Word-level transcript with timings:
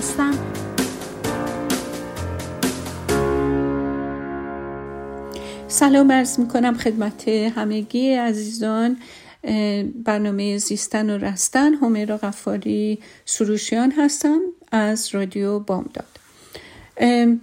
هستم. 0.00 0.34
سلام 5.68 6.12
عرض 6.12 6.38
می 6.38 6.48
کنم 6.48 6.74
خدمت 6.74 7.28
همگی 7.28 8.14
عزیزان 8.14 8.96
برنامه 10.04 10.58
زیستن 10.58 11.10
و 11.10 11.18
رستن. 11.18 11.74
همیرا 11.74 12.16
غفاری 12.16 12.98
سروشیان 13.24 13.90
هستم 13.92 14.40
از 14.72 15.14
رادیو 15.14 15.58
بامداد. 15.58 16.20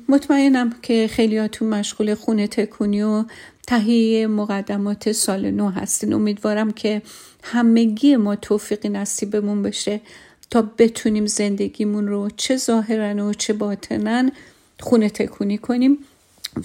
مطمئنم 0.10 0.76
که 0.82 1.08
خیلیاتون 1.12 1.70
مشغول 1.70 2.16
خونه 2.16 2.48
تکونی 2.48 3.02
و 3.02 3.24
تهیه 3.68 4.28
مقدمات 4.28 5.12
سال 5.12 5.52
نو 5.52 5.70
هستین. 5.70 6.14
امیدوارم 6.14 6.72
که 6.72 7.02
همگی 7.44 8.16
ما 8.16 8.36
توفیقی 8.36 8.90
نصیبمون 8.90 9.62
بشه. 9.62 10.02
تا 10.50 10.62
بتونیم 10.78 11.26
زندگیمون 11.26 12.08
رو 12.08 12.30
چه 12.38 12.58
ظاهرا 12.58 13.28
و 13.28 13.34
چه 13.34 13.54
باطنا 13.54 14.30
خونه 14.80 15.10
تکونی 15.10 15.58
کنیم. 15.58 15.98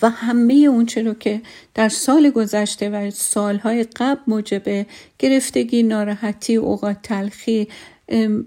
و 0.03 0.11
همه 0.11 0.55
اون 0.55 0.87
رو 0.97 1.15
که 1.15 1.41
در 1.75 1.89
سال 1.89 2.31
گذشته 2.31 2.91
و 2.91 3.11
سالهای 3.11 3.87
قبل 3.97 4.21
موجب 4.27 4.87
گرفتگی 5.19 5.83
ناراحتی 5.83 6.57
اوقات 6.57 6.97
تلخی 7.03 7.69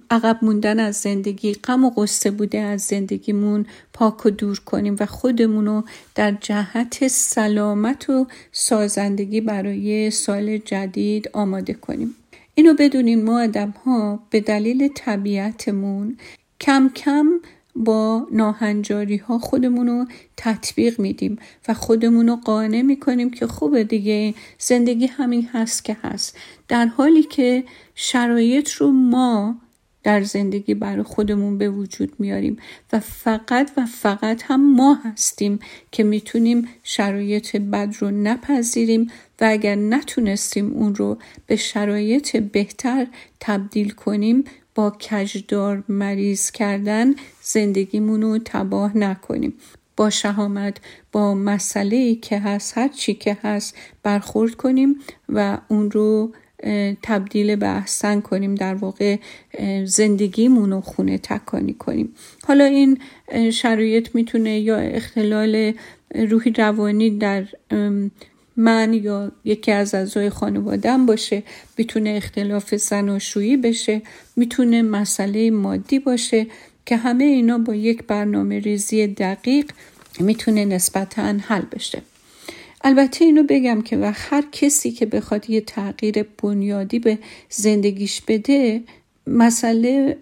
عقب 0.09 0.39
موندن 0.41 0.79
از 0.79 0.95
زندگی 0.95 1.53
غم 1.53 1.85
و 1.85 1.89
قصه 1.89 2.31
بوده 2.31 2.59
از 2.59 2.81
زندگیمون 2.81 3.65
پاک 3.93 4.25
و 4.25 4.29
دور 4.29 4.59
کنیم 4.59 4.95
و 4.99 5.05
خودمون 5.05 5.65
رو 5.65 5.83
در 6.15 6.31
جهت 6.31 7.07
سلامت 7.07 8.09
و 8.09 8.27
سازندگی 8.51 9.41
برای 9.41 10.11
سال 10.11 10.57
جدید 10.57 11.29
آماده 11.33 11.73
کنیم. 11.73 12.15
اینو 12.55 12.73
بدونیم 12.73 13.23
ما 13.23 13.41
آدم 13.43 13.73
ها 13.85 14.19
به 14.29 14.39
دلیل 14.39 14.87
طبیعتمون 14.87 16.17
کم 16.61 16.91
کم 16.95 17.27
با 17.75 18.27
ناهنجاری 18.31 19.17
ها 19.17 19.39
خودمون 19.39 19.87
رو 19.87 20.05
تطبیق 20.37 20.99
میدیم 20.99 21.37
و 21.67 21.73
خودمون 21.73 22.27
رو 22.27 22.35
قانع 22.35 22.81
می‌کنیم 22.81 23.29
که 23.29 23.47
خوبه 23.47 23.83
دیگه 23.83 24.33
زندگی 24.59 25.07
همین 25.07 25.49
هست 25.53 25.85
که 25.85 25.97
هست. 26.03 26.37
در 26.67 26.85
حالی 26.85 27.23
که 27.23 27.63
شرایط 27.95 28.71
رو 28.71 28.91
ما 28.91 29.55
در 30.05 30.23
زندگی 30.23 30.73
برای 30.73 31.03
خودمون 31.03 31.57
به 31.57 31.69
وجود 31.69 32.13
میاریم 32.19 32.57
و 32.93 32.99
فقط 32.99 33.71
و 33.77 33.85
فقط 33.85 34.43
هم 34.45 34.75
ما 34.75 34.99
هستیم 35.03 35.59
که 35.91 36.03
می‌تونیم 36.03 36.67
شرایط 36.83 37.55
بد 37.55 37.95
رو 37.99 38.11
نپذیریم 38.11 39.11
و 39.41 39.45
اگر 39.49 39.75
نتونستیم 39.75 40.73
اون 40.73 40.95
رو 40.95 41.17
به 41.47 41.55
شرایط 41.55 42.37
بهتر 42.37 43.07
تبدیل 43.39 43.89
کنیم 43.89 44.43
با 44.75 44.97
کجدار 45.11 45.83
مریض 45.89 46.51
کردن 46.51 47.13
زندگیمون 47.41 48.21
رو 48.21 48.39
تباه 48.45 48.97
نکنیم. 48.97 49.53
با 49.97 50.09
شهامت 50.09 50.77
با 51.11 51.35
مسئله 51.35 52.15
که 52.15 52.39
هست 52.39 52.77
هر 52.77 52.87
چی 52.87 53.13
که 53.13 53.37
هست 53.43 53.77
برخورد 54.03 54.55
کنیم 54.55 54.99
و 55.29 55.57
اون 55.67 55.91
رو 55.91 56.31
تبدیل 57.03 57.55
به 57.55 57.67
احسن 57.67 58.21
کنیم 58.21 58.55
در 58.55 58.75
واقع 58.75 59.17
زندگیمون 59.85 60.71
رو 60.71 60.81
خونه 60.81 61.17
تکانی 61.17 61.73
کنیم. 61.73 62.15
حالا 62.43 62.63
این 62.63 62.97
شرایط 63.51 64.09
می‌تونه 64.13 64.59
یا 64.59 64.77
اختلال 64.77 65.73
روحی 66.15 66.51
روانی 66.51 67.17
در 67.17 67.45
من 68.57 68.93
یا 68.93 69.31
یکی 69.43 69.71
از 69.71 69.95
اعضای 69.95 70.29
خانوادم 70.29 71.05
باشه 71.05 71.43
می‌تونه 71.77 72.09
اختلاف 72.09 72.75
زناشویی 72.75 73.57
بشه 73.57 74.01
می‌تونه 74.35 74.81
مسئله 74.81 75.51
مادی 75.51 75.99
باشه 75.99 76.47
که 76.85 76.97
همه 76.97 77.23
اینا 77.23 77.57
با 77.57 77.75
یک 77.75 78.03
برنامه 78.03 78.59
ریزی 78.59 79.07
دقیق 79.07 79.71
می‌تونه 80.19 80.65
نسبتا 80.65 81.21
حل 81.21 81.61
بشه. 81.61 82.01
البته 82.85 83.25
اینو 83.25 83.43
بگم 83.43 83.81
که 83.81 83.97
و 83.97 84.11
هر 84.15 84.43
کسی 84.51 84.91
که 84.91 85.05
بخواد 85.05 85.49
یه 85.49 85.61
تغییر 85.61 86.25
بنیادی 86.43 86.99
به 86.99 87.19
زندگیش 87.49 88.21
بده 88.21 88.83
مسئله 89.27 90.17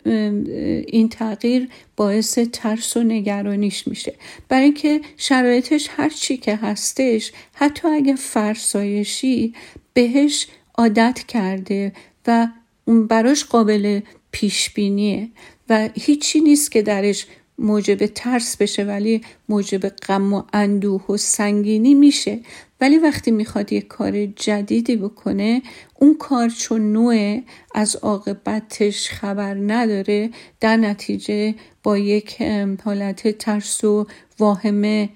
این 0.87 1.09
تغییر 1.09 1.69
باعث 1.95 2.39
ترس 2.39 2.97
و 2.97 3.03
نگرانیش 3.03 3.87
میشه. 3.87 4.13
برای 4.49 4.63
اینکه 4.63 5.01
شرایطش 5.17 5.87
هر 5.91 6.09
چی 6.09 6.37
که 6.37 6.55
هستش 6.55 7.31
حتی 7.53 7.87
اگه 7.87 8.15
فرسایشی 8.15 9.53
بهش 9.93 10.47
عادت 10.75 11.19
کرده 11.27 11.93
و 12.27 12.47
براش 12.87 13.45
قابل 13.45 13.99
پیش 14.31 14.69
بینیه 14.69 15.29
و 15.69 15.89
هیچی 15.95 16.41
نیست 16.41 16.71
که 16.71 16.81
درش 16.81 17.25
موجب 17.57 18.05
ترس 18.05 18.57
بشه 18.57 18.83
ولی 18.83 19.21
موجب 19.49 19.89
غم 19.89 20.33
و 20.33 20.43
اندوه 20.53 21.05
و 21.09 21.17
سنگینی 21.17 21.93
میشه. 21.93 22.39
ولی 22.81 22.97
وقتی 22.97 23.31
می‌خواد 23.31 23.73
یک 23.73 23.87
کار 23.87 24.25
جدیدی 24.25 24.95
بکنه 24.95 25.61
اون 25.99 26.17
کار 26.17 26.49
چون 26.49 26.93
نوع 26.93 27.41
از 27.75 27.95
عاقبتش 27.95 29.09
خبر 29.09 29.53
نداره. 29.53 30.29
در 30.59 30.77
نتیجه 30.77 31.55
با 31.83 31.97
یک 31.97 32.41
حالت 32.83 33.37
ترس 33.37 33.83
و 33.83 34.07
واهمه 34.39 35.09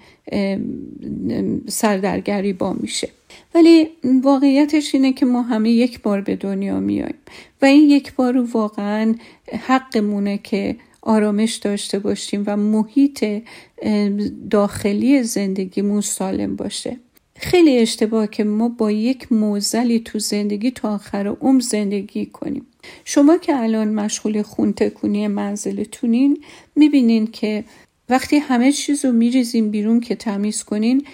سردرگری 1.68 2.52
با 2.52 2.72
میشه. 2.72 3.08
ولی 3.54 3.88
واقعیتش 4.22 4.94
اینه 4.94 5.12
که 5.12 5.26
ما 5.26 5.42
همه 5.42 5.70
یک 5.70 6.02
بار 6.02 6.20
به 6.20 6.36
دنیا 6.36 6.80
میایم. 6.80 7.14
و 7.62 7.64
این 7.64 7.90
یک 7.90 8.14
بار 8.14 8.38
واقعا 8.52 9.14
حقمونه 9.66 10.38
که 10.38 10.76
آرامش 11.02 11.54
داشته 11.54 11.98
باشیم 11.98 12.44
و 12.46 12.56
محیط 12.56 13.24
داخلی 14.50 15.22
زندگیمون 15.22 16.00
سالم 16.00 16.56
باشه. 16.56 16.96
خیلی 17.36 17.78
اشتباه 17.78 18.26
که 18.26 18.44
ما 18.44 18.68
با 18.68 18.90
یک 18.90 19.32
موزلی 19.32 20.00
تو 20.00 20.18
زندگی 20.18 20.70
تا 20.70 20.94
آخر 20.94 21.26
عمر 21.26 21.60
زندگی 21.60 22.26
کنیم. 22.26 22.66
شما 23.04 23.36
که 23.36 23.56
الان 23.56 23.88
مشغول 23.88 24.42
خون 24.42 24.72
تکونی 24.72 25.28
منزلتونین 25.28 26.42
می‌بینین 26.76 27.26
که 27.26 27.64
وقتی 28.08 28.36
همه 28.36 28.72
چیز 28.72 29.04
رو 29.04 29.12
میریزیم 29.12 29.70
بیرون 29.70 30.00
که 30.00 30.14
تمیز 30.14 30.62
کنین 30.62 31.06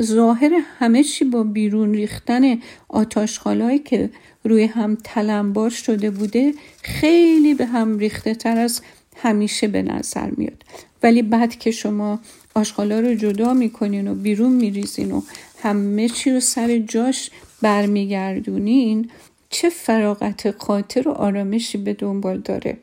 ظاهر 0.00 0.50
همه 0.78 1.04
چی 1.04 1.24
با 1.24 1.42
بیرون 1.42 1.94
ریختن 1.94 2.58
آتاشخالایی 2.88 3.78
که 3.78 4.10
روی 4.44 4.64
هم 4.64 4.98
تلمبار 5.04 5.70
شده 5.70 6.10
بوده 6.10 6.54
خیلی 6.82 7.54
به 7.54 7.66
هم 7.66 7.98
ریخته 7.98 8.34
تر 8.34 8.58
از 8.58 8.80
همیشه 9.16 9.68
به 9.68 9.82
نظر 9.82 10.30
میاد. 10.36 10.64
ولی 11.02 11.22
بعد 11.22 11.58
که 11.58 11.70
شما 11.70 12.20
آشغالا 12.54 13.00
رو 13.00 13.14
جدا 13.14 13.54
می‌کنین 13.54 14.08
و 14.08 14.14
بیرون 14.14 14.52
میریزین 14.52 15.12
و 15.12 15.22
همه 15.62 16.08
چی 16.08 16.30
رو 16.30 16.40
سر 16.40 16.78
جاش 16.78 17.30
برمیگردونین 17.62 19.10
چه 19.50 19.70
فراغت 19.70 20.50
خاطر 20.58 21.08
و 21.08 21.10
آرامشی 21.10 21.78
به 21.78 21.94
دنبال 21.94 22.38
داره. 22.38 22.78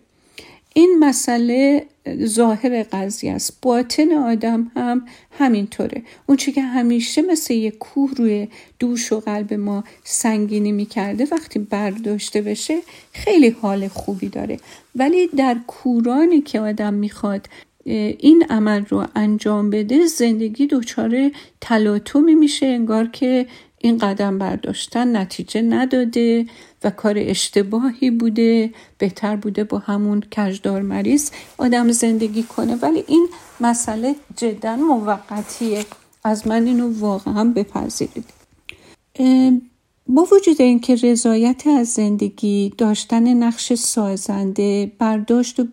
این 0.73 0.95
مسئله 0.99 1.85
ظاهر 2.25 2.83
قضیه 2.91 3.31
است. 3.31 3.57
باطن 3.61 4.11
آدم 4.11 4.71
هم 4.75 5.05
همینطوره. 5.31 6.03
اون 6.25 6.37
که 6.37 6.61
همیشه 6.61 7.21
مثل 7.21 7.53
یه 7.53 7.71
کوه 7.71 8.11
روی 8.17 8.47
دوش 8.79 9.13
و 9.13 9.19
قلب 9.19 9.53
ما 9.53 9.83
سنگینی 10.03 10.71
می‌کرده 10.71 11.27
وقتی 11.31 11.59
برداشته 11.59 12.41
بشه 12.41 12.79
خیلی 13.13 13.49
حال 13.49 13.87
خوبی 13.87 14.29
داره. 14.29 14.59
ولی 14.95 15.27
در 15.27 15.57
کورانی 15.67 16.41
که 16.41 16.59
آدم 16.59 16.93
می‌خواد 16.93 17.49
این 17.85 18.45
عمل 18.49 18.85
رو 18.85 19.05
انجام 19.15 19.69
بده 19.69 20.05
زندگی 20.05 20.67
دچار 20.67 21.31
تلاطمی 21.61 22.35
میشه. 22.35 22.65
انگار 22.65 23.07
که 23.07 23.45
این 23.81 23.97
قدم 23.97 24.37
برداشتن 24.37 25.17
نتیجه 25.17 25.61
نداده 25.61 26.45
و 26.83 26.89
کار 26.89 27.15
اشتباهی 27.17 28.11
بوده 28.11 28.73
بهتر 28.97 29.35
بوده 29.35 29.63
با 29.63 29.77
همون 29.77 30.23
کجدار 30.37 30.81
مریض 30.81 31.31
آدم 31.57 31.91
زندگی 31.91 32.43
کنه. 32.43 32.75
ولی 32.75 33.03
این 33.07 33.27
مسئله 33.59 34.15
جدا 34.37 34.75
موقتیه. 34.75 35.85
از 36.23 36.47
من 36.47 36.65
اینو 36.65 36.99
واقعا 36.99 37.43
بپذیرید. 37.55 38.25
با 40.07 40.27
وجود 40.31 40.61
اینکه 40.61 40.95
رضایت 40.95 41.67
از 41.67 41.87
زندگی 41.87 42.73
داشتن 42.77 43.33
نقش 43.33 43.73
سازنده 43.73 44.91
برداشت 44.99 45.59
و 45.59 45.65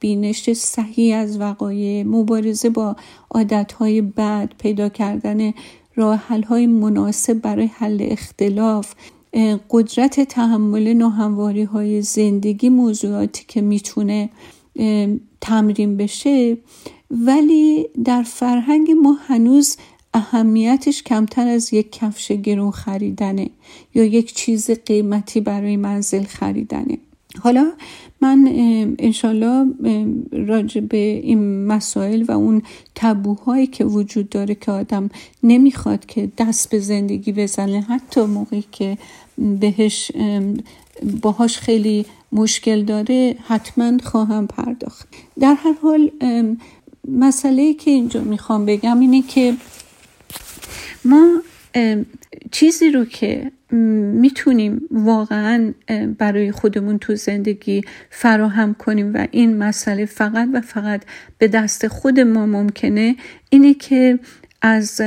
بینش 0.00 0.52
صحیح 0.52 1.16
از 1.16 1.40
وقایع 1.40 2.02
مبارزه 2.02 2.70
با 2.70 2.96
عادتهای 3.30 4.02
بد 4.02 4.52
پیدا 4.58 4.88
کردن 4.88 5.54
راه 5.98 6.22
های 6.48 6.66
مناسب 6.66 7.32
برای 7.32 7.66
حل 7.66 7.98
اختلاف 8.00 8.94
قدرت 9.70 10.20
تحمل 10.20 10.92
ناهمواری 10.92 11.62
های 11.62 12.02
زندگی 12.02 12.68
موضوعاتی 12.68 13.44
که 13.48 13.60
می‌تونه 13.60 14.30
تمرین 15.40 15.96
بشه. 15.96 16.56
ولی 17.10 17.86
در 18.04 18.22
فرهنگ 18.22 18.90
ما 18.90 19.16
هنوز 19.26 19.76
اهمیتش 20.14 21.02
کمتر 21.02 21.48
از 21.48 21.72
یک 21.74 21.92
کفش 21.92 22.32
گرون 22.32 22.70
خریدنه 22.70 23.50
یا 23.94 24.04
یک 24.04 24.34
چیز 24.34 24.70
قیمتی 24.70 25.40
برای 25.40 25.76
منزل 25.76 26.22
خریدنه. 26.22 26.98
حالا 27.40 27.72
من 28.20 28.48
انشالله 28.98 29.66
راجع 30.32 30.80
به 30.80 30.96
این 30.96 31.66
مسائل 31.66 32.24
و 32.28 32.32
اون 32.32 32.62
تبوهایی 32.94 33.66
که 33.66 33.84
وجود 33.84 34.28
داره 34.28 34.54
که 34.54 34.72
آدم 34.72 35.10
نمی‌خواد 35.42 36.06
که 36.06 36.28
دست 36.38 36.70
به 36.70 36.78
زندگی 36.78 37.32
بزنه. 37.32 37.80
حتی 37.80 38.20
موقعی 38.20 38.64
که 38.72 38.98
بهش 39.60 40.12
باهاش 41.22 41.58
خیلی 41.58 42.06
مشکل 42.32 42.84
داره 42.84 43.36
حتما 43.46 43.98
خواهم 43.98 44.46
پرداخت. 44.46 45.08
در 45.40 45.54
هر 45.54 45.74
حال 45.82 46.10
مسئله 47.08 47.74
که 47.74 47.90
اینجا 47.90 48.20
می‌خوام 48.20 48.66
بگم 48.66 49.00
اینه 49.00 49.22
که 49.22 49.54
ما 51.04 51.40
چیزی 52.50 52.90
رو 52.90 53.04
که 53.04 53.52
می‌تونیم 53.70 54.82
واقعا 54.90 55.74
برای 56.18 56.52
خودمون 56.52 56.98
تو 56.98 57.14
زندگی 57.14 57.82
فراهم 58.10 58.74
کنیم 58.74 59.14
و 59.14 59.26
این 59.30 59.56
مسئله 59.56 60.04
فقط 60.04 60.48
و 60.52 60.60
فقط 60.60 61.04
به 61.38 61.48
دست 61.48 61.88
خود 61.88 62.20
ما 62.20 62.46
ممکنه 62.46 63.16
اینه 63.50 63.74
که 63.74 64.18
از 64.62 65.00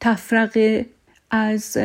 تفرقه 0.00 0.86
از 1.30 1.76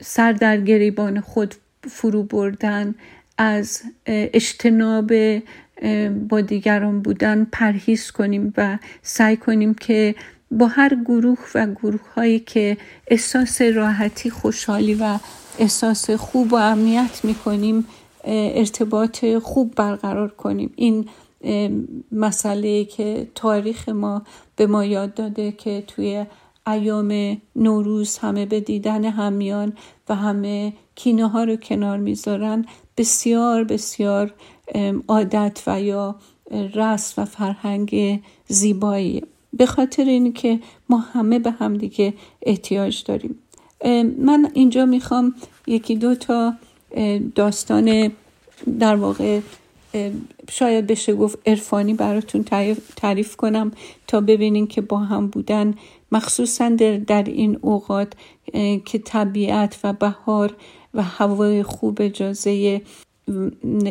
سر 0.00 0.32
در 0.32 0.60
گریبان 0.60 1.20
خود 1.20 1.54
فرو 1.88 2.22
بردن 2.22 2.94
از 3.38 3.82
اجتناب 4.06 5.12
با 6.28 6.40
دیگران 6.40 7.00
بودن 7.00 7.46
پرهیز 7.52 8.10
کنیم 8.10 8.52
و 8.56 8.78
سعی 9.02 9.36
کنیم 9.36 9.74
که 9.74 10.14
با 10.50 10.66
هر 10.66 10.94
گروه 11.04 11.38
و 11.54 11.66
گروه 11.66 12.12
هایی 12.16 12.40
که 12.40 12.76
احساس 13.06 13.62
راحتی 13.62 14.30
خوشحالی 14.30 14.94
و 14.94 15.18
احساس 15.58 16.10
خوب 16.10 16.52
و 16.52 16.56
امنیت 16.56 17.20
می 17.24 17.34
کنیم 17.34 17.86
ارتباط 18.24 19.24
خوب 19.42 19.74
برقرار 19.74 20.28
کنیم. 20.28 20.72
این 20.76 21.08
مسئله 22.12 22.84
که 22.84 23.28
تاریخ 23.34 23.88
ما 23.88 24.22
به 24.56 24.66
ما 24.66 24.84
یاد 24.84 25.14
داده 25.14 25.52
که 25.52 25.84
توی 25.86 26.26
ایام 26.66 27.40
نوروز 27.56 28.18
همه 28.18 28.46
به 28.46 28.60
دیدن 28.60 29.04
همیان 29.04 29.72
و 30.08 30.14
همه 30.14 30.72
کینه 30.94 31.28
ها 31.28 31.44
رو 31.44 31.56
کنار 31.56 31.98
می‌ذارن 31.98 32.64
بسیار 32.96 33.64
بسیار 33.64 34.34
عادت 35.08 35.62
و 35.66 35.82
یا 35.82 36.16
رسم 36.74 37.22
و 37.22 37.24
فرهنگ 37.24 38.20
زیبایی. 38.48 39.22
به 39.52 39.66
خاطر 39.66 40.04
اینکه 40.04 40.60
ما 40.88 40.98
همه 40.98 41.38
به 41.38 41.50
همدیگه 41.50 42.14
احتیاج 42.42 43.04
داریم. 43.04 43.38
من 44.18 44.50
اینجا 44.54 44.86
می‌خوام 44.86 45.34
یکی 45.66 45.96
دو 45.96 46.14
تا 46.14 46.54
داستان 47.34 48.12
در 48.78 48.96
واقع 48.96 49.40
شاید 50.50 50.86
بشه 50.86 51.14
گفت 51.14 51.38
عرفانی 51.46 51.94
براتون 51.94 52.44
تعریف 52.96 53.36
کنم 53.36 53.72
تا 54.06 54.20
ببینین 54.20 54.66
که 54.66 54.80
با 54.80 54.98
هم 54.98 55.26
بودن. 55.26 55.74
مخصوصا 56.12 56.68
در 57.06 57.22
این 57.22 57.58
اوقات 57.60 58.12
که 58.84 58.98
طبیعت 59.04 59.78
و 59.84 59.92
بهار 59.92 60.56
و 60.94 61.02
هوای 61.02 61.62
خوب 61.62 61.98
اجازه 62.00 62.82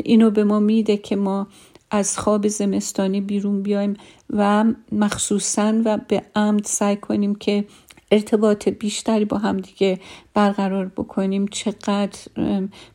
اینو 0.04 0.30
به 0.32 0.44
ما 0.44 0.60
میده 0.60 0.98
که 0.98 1.16
ما 1.16 1.48
از 1.92 2.18
خواب 2.20 2.48
زمستانی 2.48 3.22
بیرون 3.22 3.62
بیایم 3.62 3.94
و 4.30 4.66
مخصوصا 4.92 5.74
و 5.86 5.98
به 6.08 6.22
عمد 6.36 6.66
سعی 6.66 6.96
کنیم 6.96 7.36
که 7.36 7.66
ارتباط 8.12 8.70
بیشتری 8.70 9.26
با 9.26 9.38
هم 9.38 9.58
دیگه 9.58 10.00
برقرار 10.34 10.86
بکنیم. 10.86 11.48
چقدر 11.48 12.20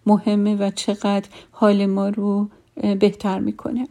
مهمه 0.07 0.57
و 0.57 0.71
چقدر 0.71 1.29
حال 1.51 1.87
ما 1.87 2.09
رو 2.09 2.49
بهتر 3.01 3.39
می‌کنه. 3.39 3.89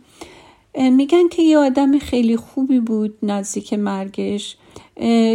میگن 0.76 1.28
که 1.28 1.42
یه 1.42 1.58
آدم 1.58 2.00
خیلی 2.00 2.38
خوبی 2.38 2.80
بود 2.80 3.18
نزدیک 3.24 3.74
مرگش 3.74 4.58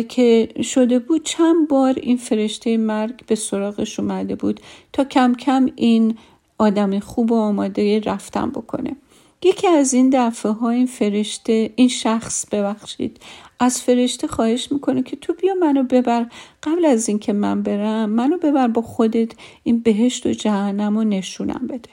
که 0.08 0.48
شده 0.62 0.98
بود 0.98 1.22
چند 1.24 1.68
بار 1.68 1.94
این 1.96 2.16
فرشته 2.16 2.76
مرگ 2.76 3.26
به 3.26 3.34
سراغش 3.34 4.00
اومده 4.00 4.34
بود 4.34 4.60
تا 4.92 5.04
کم 5.04 5.34
کم 5.34 5.68
این 5.76 6.16
آدم 6.58 6.98
خوب 6.98 7.32
و 7.32 7.34
آماده 7.34 8.00
رفتن 8.00 8.50
بکنه. 8.50 8.96
یکی 9.43 9.67
از 9.67 9.94
این 9.94 10.11
دفعه 10.11 10.53
ها 10.53 10.71
این 10.71 10.87
فرشته 10.87 11.71
این 11.77 11.88
شخص 11.88 12.47
ببخشید 12.47 13.21
از 13.61 13.83
فرشته 13.83 14.27
خواهش 14.27 14.73
می‌کنه 14.73 15.03
که 15.03 15.17
تو 15.17 15.33
بیا 15.33 15.55
منو 15.55 15.83
ببر. 15.83 16.27
قبل 16.62 16.85
از 16.85 17.09
اینکه 17.09 17.33
من 17.33 17.62
برم 17.62 18.11
منو 18.11 18.38
ببر 18.38 18.69
با 18.69 18.83
خودت 18.83 19.33
این 19.62 19.79
بهشت 19.81 20.27
و 20.27 20.31
جهنم 20.31 20.99
رو 20.99 21.05
نشونم 21.05 21.67
بده. 21.69 21.91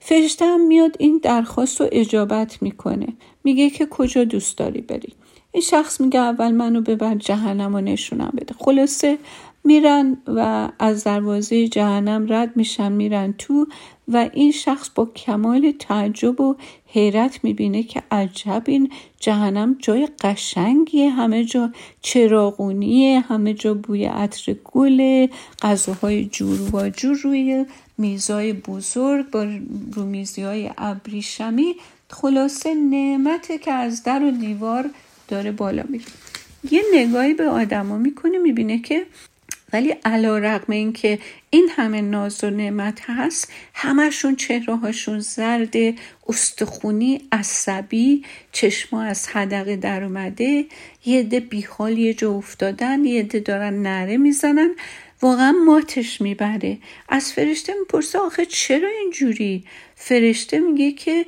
فرشته 0.00 0.44
هم 0.44 0.66
میاد 0.66 0.96
این 0.98 1.20
درخواست 1.22 1.80
رو 1.80 1.88
اجابت 1.92 2.62
می‌کنه. 2.62 3.08
میگه 3.44 3.70
که 3.70 3.86
کجا 3.86 4.24
دوست 4.24 4.58
داری 4.58 4.80
بری. 4.80 5.12
این 5.52 5.62
شخص 5.62 6.00
میگه 6.00 6.20
اول 6.20 6.50
منو 6.50 6.80
ببر 6.80 7.14
جهنم 7.14 7.76
رو 7.76 7.80
نشونم 7.80 8.32
بده. 8.36 8.54
خلاصه 8.58 9.18
میرن 9.64 10.16
و 10.26 10.68
از 10.78 11.04
دروازه 11.04 11.68
جهنم 11.68 12.26
رد 12.28 12.56
میشن 12.56 12.92
میرن 12.92 13.34
تو 13.38 13.66
و 14.08 14.30
این 14.32 14.52
شخص 14.52 14.90
با 14.94 15.06
کمال 15.06 15.72
تعجب 15.78 16.40
و 16.40 16.56
حیرت 16.86 17.44
می‌بینه 17.44 17.82
که 17.82 18.02
عجب 18.10 18.62
این 18.66 18.92
جهنم 19.20 19.76
جای 19.78 20.08
قشنگیه 20.22 21.10
همه 21.10 21.44
جا 21.44 21.70
چراغونیه 22.00 23.20
همه 23.20 23.54
جا 23.54 23.74
بوی 23.74 24.04
عطر 24.04 24.56
گل 24.64 25.26
غذاهای 25.62 26.24
جور 26.24 26.74
و 26.74 26.90
جور 26.90 27.16
روی 27.16 27.66
میزای 27.98 28.52
بزرگ 28.52 29.30
با 29.30 29.46
رومیزی 29.92 30.42
های 30.42 30.70
ابریشمی. 30.78 31.74
خلاصه 32.10 32.74
نعمته 32.74 33.58
که 33.58 33.72
از 33.72 34.02
در 34.02 34.24
و 34.24 34.30
دیوار 34.30 34.90
داره 35.28 35.52
بالا 35.52 35.82
میره. 35.88 36.04
یه 36.70 36.82
نگاهی 36.94 37.34
به 37.34 37.48
آدما 37.48 37.98
می‌کنه 37.98 38.38
می‌بینه 38.38 38.78
که 38.78 39.06
ولی 39.72 39.94
علا 40.04 40.38
رقم 40.38 40.72
این 40.72 40.92
که 40.92 41.18
این 41.50 41.68
همه 41.76 42.00
ناز 42.00 42.44
و 42.44 42.50
نعمت 42.50 43.00
هست 43.06 43.52
همشون 43.74 44.36
چهره 44.36 44.76
هاشون 44.76 45.20
زرد 45.20 45.74
استخونی 46.28 47.20
عصبی 47.32 48.24
چشما 48.52 49.02
از 49.02 49.28
حدقه 49.28 49.76
در 49.76 50.04
اومده 50.04 50.66
یه 51.04 51.20
عده 51.20 51.40
بیحال 51.40 51.98
یه 51.98 52.14
جا 52.14 52.30
افتادن 52.30 53.04
یه 53.04 53.20
عده 53.20 53.40
دارن 53.40 53.82
نره 53.82 54.16
می‌زنن 54.16 54.70
واقعا 55.22 55.52
ماتش 55.52 56.20
می‌بره. 56.20 56.78
از 57.08 57.32
فرشته 57.32 57.72
می‌پرسه 57.80 58.18
آخه 58.18 58.46
چرا 58.46 58.88
اینجوری؟ 58.88 59.64
فرشته 59.94 60.58
میگه 60.58 60.92
که 60.92 61.26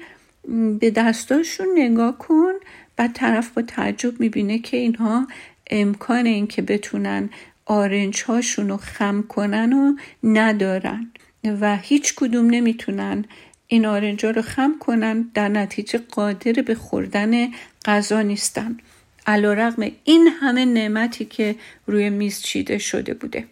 به 0.80 0.90
دستاشون 0.90 1.66
نگاه 1.76 2.18
کن 2.18 2.52
بعد 2.96 3.12
طرف 3.12 3.50
با 3.50 3.62
تعجب 3.62 4.20
می‌بینه 4.20 4.58
که 4.58 4.76
اینها 4.76 5.26
امکان 5.70 6.26
این 6.26 6.46
که 6.46 6.62
بتونن 6.62 7.30
آرنج 7.66 8.22
هاشون 8.26 8.68
رو 8.68 8.76
خم 8.76 9.22
کنن 9.22 9.72
و 9.72 9.96
ندارن 10.22 11.10
و 11.44 11.76
هیچ 11.76 12.14
کدوم 12.14 12.46
نمی‌تونن 12.50 13.24
این 13.66 13.86
آرنج 13.86 14.24
ها 14.26 14.30
رو 14.30 14.42
خم 14.42 14.74
کنن 14.80 15.30
در 15.34 15.48
نتیجه 15.48 15.98
قادر 15.98 16.52
به 16.52 16.74
خوردن 16.74 17.48
غذا 17.84 18.22
نیستن. 18.22 18.78
علا 19.26 19.52
رقم 19.52 19.90
این 20.04 20.28
همه 20.40 20.64
نعمتی 20.64 21.24
که 21.24 21.56
روی 21.86 22.10
میز 22.10 22.42
چیده 22.42 22.78
شده 22.78 23.14
بوده. 23.14 23.44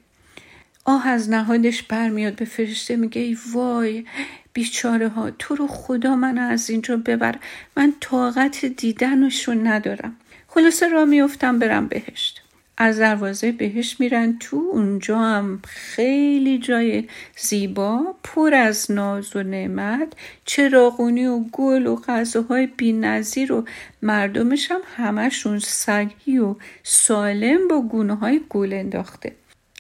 آه 0.85 1.09
از 1.09 1.31
نهادش 1.31 1.83
برمیاد 1.83 2.35
به 2.35 2.45
فرشته 2.45 2.97
میگه 2.97 3.21
ای 3.21 3.37
وای 3.53 4.05
بیچاره 4.53 5.09
ها 5.09 5.31
تو 5.31 5.55
رو 5.55 5.67
خدا 5.67 6.17
من 6.17 6.39
از 6.39 6.71
اینجا 6.71 6.97
ببر 6.97 7.35
من 7.77 7.93
طاقت 8.01 8.65
دیدنشون 8.65 9.67
ندارم. 9.67 10.17
خلاصه 10.49 10.89
را 10.89 11.05
میفتم 11.05 11.59
برم 11.59 11.87
بهشت. 11.87 12.42
از 12.77 12.99
دروازه 12.99 13.53
بهش 13.53 14.01
میرن 14.01 14.39
تو. 14.39 14.57
اونجا 14.73 15.19
هم 15.19 15.61
خیلی 15.67 16.59
جای 16.59 17.05
زیبا 17.37 18.15
پر 18.25 18.55
از 18.55 18.91
ناز 18.91 19.37
و 19.37 19.43
نعمت. 19.43 20.13
چراغونی 20.45 21.27
و 21.27 21.39
گل 21.39 21.87
و 21.87 21.97
غذاهای 21.97 22.67
بینظیر 22.67 23.53
و 23.53 23.65
مردمش 24.03 24.71
هم 24.71 24.81
همشون 24.97 25.59
سگی 25.59 26.39
و 26.39 26.55
سالم 26.83 27.69
با 27.69 27.81
گونه 27.81 28.15
های 28.15 28.41
گل 28.51 28.73
انداخته. 28.73 29.33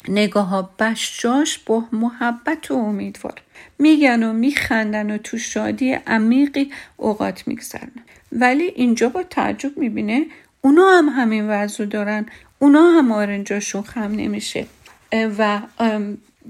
نگاه 0.08 0.48
ها 0.48 0.70
بشجاش 0.78 1.58
با 1.58 1.84
محبت 1.92 2.70
و 2.70 2.74
امیدوار. 2.74 3.42
میگن 3.78 4.22
و 4.22 4.32
میخندن 4.32 5.10
و 5.10 5.18
تو 5.18 5.38
شادی 5.38 5.92
عمیقی 5.92 6.70
اوقات 6.96 7.48
میگذرن. 7.48 7.90
ولی 8.32 8.64
اینجا 8.64 9.08
با 9.08 9.22
تعجب 9.22 9.78
می‌بینه 9.78 10.26
اونا 10.64 10.98
هم 10.98 11.08
همین 11.08 11.48
وضع 11.48 11.84
دارن. 11.84 12.26
اونا 12.58 12.90
هم 12.90 13.12
آرنجاشون 13.12 13.82
خم 13.82 14.12
نمیشه. 14.12 14.66
و 15.12 15.62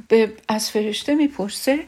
به 0.09 0.33
از 0.49 0.71
فرشته 0.71 1.15
می‌پرسه 1.15 1.79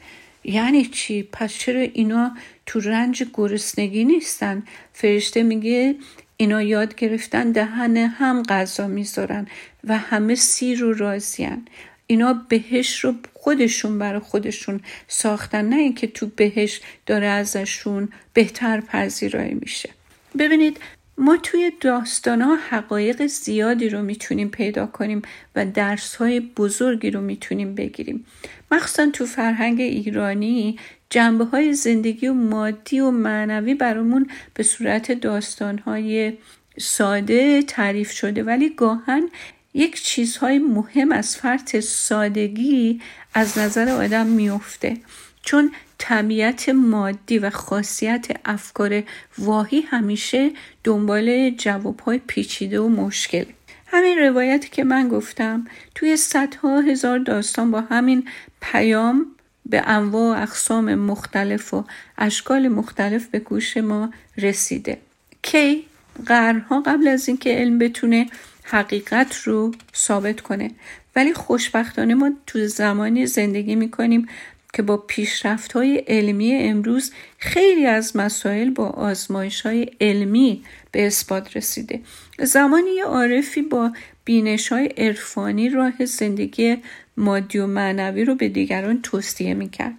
یعنی 0.44 0.84
چی؟ 0.84 1.22
پس 1.22 1.52
چرا 1.52 1.80
اینا 1.80 2.36
تو 2.66 2.80
رنج 2.80 3.24
گرسنگی 3.34 4.04
نیستن؟ 4.04 4.62
فرشته 4.92 5.42
میگه 5.42 5.94
اینا 6.36 6.62
یاد 6.62 6.94
گرفتن 6.94 7.52
دهن 7.52 7.96
هم 7.96 8.42
غذا 8.42 8.86
می‌ذارن 8.86 9.46
و 9.84 9.98
همه 9.98 10.34
سیر 10.34 10.84
و 10.84 10.92
راضیان 10.92 11.68
اینا 12.06 12.44
بهش 12.48 12.98
رو 13.04 13.14
خودشون 13.34 13.98
برای 13.98 14.20
خودشون 14.20 14.80
ساختن 15.08 15.64
نه 15.64 15.76
اینکه 15.76 16.06
تو 16.06 16.26
بهش 16.36 16.80
داره 17.06 17.26
ازشون 17.26 18.08
بهتر 18.34 18.80
پذیرایی 18.80 19.54
میشه. 19.54 19.90
ببینید 20.38 20.80
ما 21.18 21.36
توی 21.36 21.72
داستان 21.80 22.42
ها 22.42 22.56
حقایق 22.70 23.26
زیادی 23.26 23.88
رو 23.88 24.02
می‌تونیم 24.02 24.48
پیدا 24.48 24.86
کنیم 24.86 25.22
و 25.56 25.66
درس 25.66 26.14
های 26.14 26.40
بزرگی 26.40 27.10
رو 27.10 27.20
می‌تونیم 27.20 27.74
بگیریم. 27.74 28.26
مخصوصا 28.70 29.10
تو 29.12 29.26
فرهنگ 29.26 29.80
ایرانی 29.80 30.78
جنبه 31.10 31.44
های 31.44 31.74
زندگی 31.74 32.26
و 32.26 32.34
مادی 32.34 33.00
و 33.00 33.10
معنوی 33.10 33.74
برامون 33.74 34.30
به 34.54 34.62
صورت 34.62 35.12
داستان 35.12 35.78
های 35.78 36.32
ساده 36.78 37.62
تعریف 37.62 38.10
شده 38.10 38.42
ولی 38.42 38.68
گاهن 38.68 39.28
یک 39.74 40.02
چیزهای 40.02 40.58
مهم 40.58 41.12
از 41.12 41.36
فرط 41.36 41.76
سادگی 41.76 43.00
از 43.34 43.58
نظر 43.58 43.88
آدم 43.88 44.26
میفته 44.26 44.96
چون 45.44 45.72
طبیعت 45.98 46.68
مادی 46.68 47.38
و 47.38 47.50
خاصیت 47.50 48.26
افکار 48.44 49.02
واهی 49.38 49.80
همیشه 49.80 50.50
دنبال 50.84 51.50
جوابهای 51.50 52.20
پیچیده 52.26 52.80
و 52.80 52.88
مشکل. 52.88 53.44
همین 53.86 54.18
روایتی 54.18 54.68
که 54.68 54.84
من 54.84 55.08
گفتم 55.08 55.66
توی 55.94 56.16
صدها 56.16 56.80
هزار 56.80 57.18
داستان 57.18 57.70
با 57.70 57.80
همین 57.80 58.28
پیام 58.60 59.26
به 59.66 59.82
انواع 59.88 60.38
و 60.38 60.42
اقسام 60.42 60.94
مختلف 60.94 61.74
و 61.74 61.84
اشکال 62.18 62.68
مختلف 62.68 63.26
به 63.26 63.38
گوش 63.38 63.76
ما 63.76 64.10
رسیده. 64.38 64.98
کی 65.42 65.84
قرنها 66.26 66.80
قبل 66.80 67.08
از 67.08 67.28
اینکه 67.28 67.50
علم 67.50 67.78
بتونه 67.78 68.26
حقیقت 68.62 69.34
رو 69.34 69.74
ثابت 69.94 70.40
کنه. 70.40 70.70
ولی 71.16 71.34
خوشبختانه 71.34 72.14
ما 72.14 72.32
تو 72.46 72.66
زمانی 72.66 73.26
زندگی 73.26 73.74
می‌کنیم 73.74 74.28
که 74.74 74.82
با 74.82 74.96
پیشرفت 74.96 75.72
های 75.72 75.96
علمی 75.96 76.54
امروز 76.54 77.12
خیلی 77.38 77.86
از 77.86 78.16
مسائل 78.16 78.70
با 78.70 78.88
آزمایش 78.88 79.60
های 79.60 79.90
علمی 80.00 80.62
به 80.92 81.06
اثبات 81.06 81.56
رسیده. 81.56 82.00
زمانی 82.38 82.90
یه 82.90 83.04
عارفی 83.04 83.62
با 83.62 83.92
بینش 84.24 84.72
های 84.72 84.86
عرفانی 84.86 85.68
راه 85.68 86.04
زندگی 86.04 86.76
مادی 87.16 87.58
و 87.58 87.66
معنوی 87.66 88.24
رو 88.24 88.34
به 88.34 88.48
دیگران 88.48 89.02
توصیه 89.02 89.54
می‌کرد. 89.54 89.94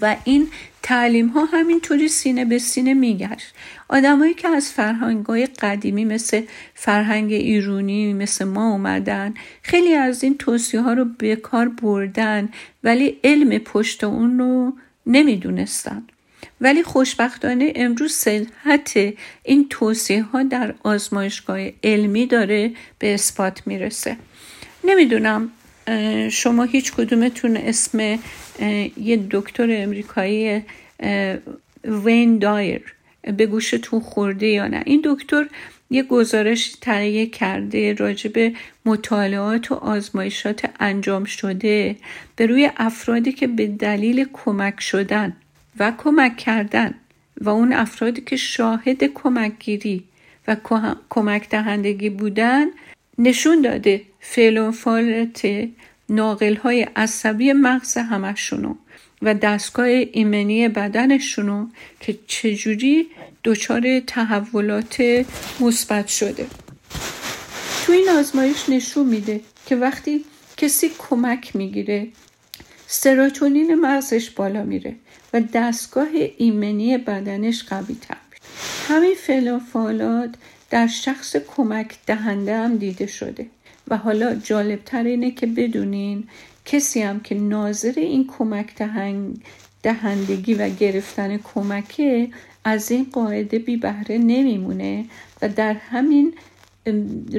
و 0.00 0.16
این 0.24 0.48
تعلیم 0.82 1.28
ها 1.28 1.44
همینطوری 1.44 2.08
سینه 2.08 2.44
به 2.44 2.58
سینه 2.58 2.94
میگشت. 2.94 3.54
آدمایی 3.88 4.34
که 4.34 4.48
از 4.48 4.72
فرهنگ 4.72 5.26
های 5.26 5.46
قدیمی 5.46 6.04
مثل 6.04 6.42
فرهنگ 6.74 7.32
ایرونی 7.32 8.12
مثل 8.12 8.44
ما 8.44 8.70
اومدن 8.70 9.34
خیلی 9.62 9.94
از 9.94 10.24
این 10.24 10.38
توصیه 10.38 10.80
ها 10.80 10.92
رو 10.92 11.04
به 11.18 11.36
کار 11.36 11.68
بردن 11.68 12.48
ولی 12.84 13.18
علم 13.24 13.58
پشت 13.58 14.04
اون 14.04 14.38
رو 14.38 14.72
نمی‌دونستن. 15.06 16.02
ولی 16.60 16.82
خوشبختانه 16.82 17.72
امروز 17.76 18.12
صحت 18.12 18.98
این 19.42 19.66
توصیه 19.70 20.22
ها 20.22 20.42
در 20.42 20.74
آزمایشگاه 20.82 21.58
علمی 21.84 22.26
داره 22.26 22.72
به 22.98 23.14
اثبات 23.14 23.66
می‌رسه. 23.66 24.16
نمی‌دونم 24.84 25.50
شما 26.30 26.62
هیچ 26.64 26.92
کدومتون 26.92 27.56
اسم 27.56 28.18
یه 28.96 29.26
دکتر 29.30 29.82
امریکایی 29.82 30.62
وین 31.84 32.38
دایر 32.38 32.94
به 33.36 33.46
گوشتون 33.46 34.00
خورده 34.00 34.46
یا 34.46 34.66
نه. 34.66 34.82
این 34.86 35.02
دکتر 35.04 35.46
یه 35.90 36.02
گزارش 36.02 36.76
تهیه 36.80 37.26
کرده 37.26 37.94
راجب 37.94 38.52
مطالعات 38.84 39.72
و 39.72 39.74
آزمایشات 39.74 40.70
انجام 40.80 41.24
شده 41.24 41.96
به 42.36 42.46
روی 42.46 42.70
افرادی 42.76 43.32
که 43.32 43.46
به 43.46 43.66
دلیل 43.66 44.26
کمک 44.32 44.80
شدن 44.80 45.36
و 45.78 45.92
کمک 45.98 46.36
کردن 46.36 46.94
و 47.40 47.48
اون 47.48 47.72
افرادی 47.72 48.20
که 48.20 48.36
شاهد 48.36 49.04
کمکگیری 49.04 50.04
و 50.48 50.56
کمک 51.10 51.48
دهندگی 51.48 52.10
بودن 52.10 52.66
نشون 53.18 53.62
داده 53.62 54.02
فعل 54.26 54.58
و 54.58 54.72
ناقل 56.08 56.56
های 56.56 56.82
عصبی 56.96 57.52
مغز 57.52 57.96
همشونو 57.96 58.74
و 59.22 59.34
دستگاه 59.34 59.86
ایمنی 59.86 60.68
بدنشونو 60.68 61.66
که 62.00 62.18
چجوری 62.26 63.06
دچار 63.44 64.00
تحولات 64.00 65.24
مثبت 65.60 66.08
شده. 66.08 66.46
تو 67.86 67.92
این 67.92 68.08
آزمایش 68.08 68.68
نشون 68.68 69.06
میده 69.06 69.40
که 69.66 69.76
وقتی 69.76 70.24
کسی 70.56 70.90
کمک 70.98 71.56
می‌گیره 71.56 72.08
سروتونین 72.86 73.74
مغزش 73.74 74.30
بالا 74.30 74.62
میره 74.62 74.96
و 75.32 75.40
دستگاه 75.40 76.08
ایمنی 76.38 76.98
بدنش 76.98 77.62
قوی 77.62 77.96
تر 78.00 78.16
همین 78.88 79.14
فعل 79.14 79.58
در 80.70 80.86
شخص 80.86 81.36
کمک 81.36 81.94
دهنده 82.06 82.56
هم 82.56 82.76
دیده 82.76 83.06
شده. 83.06 83.46
و 83.88 83.96
حالا 83.96 84.34
جالبتر 84.34 85.04
اینه 85.04 85.30
که 85.30 85.46
بدونین 85.46 86.28
کسی 86.64 87.02
هم 87.02 87.20
که 87.20 87.34
ناظر 87.34 87.92
این 87.96 88.26
کمک 88.26 88.74
دهندگی 89.82 90.54
و 90.54 90.68
گرفتن 90.68 91.36
کمکه 91.36 92.28
از 92.64 92.90
این 92.90 93.06
قاعده 93.12 93.58
بی 93.58 93.76
بهره 93.76 94.18
نمیمونه 94.18 95.04
و 95.42 95.48
در 95.48 95.72
همین 95.72 96.34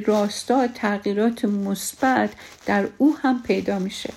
راستا 0.05 0.67
تغییرات 0.67 1.45
مثبت 1.45 2.29
در 2.65 2.87
او 2.97 3.17
هم 3.17 3.43
پیدا 3.43 3.79
میشه. 3.79 4.13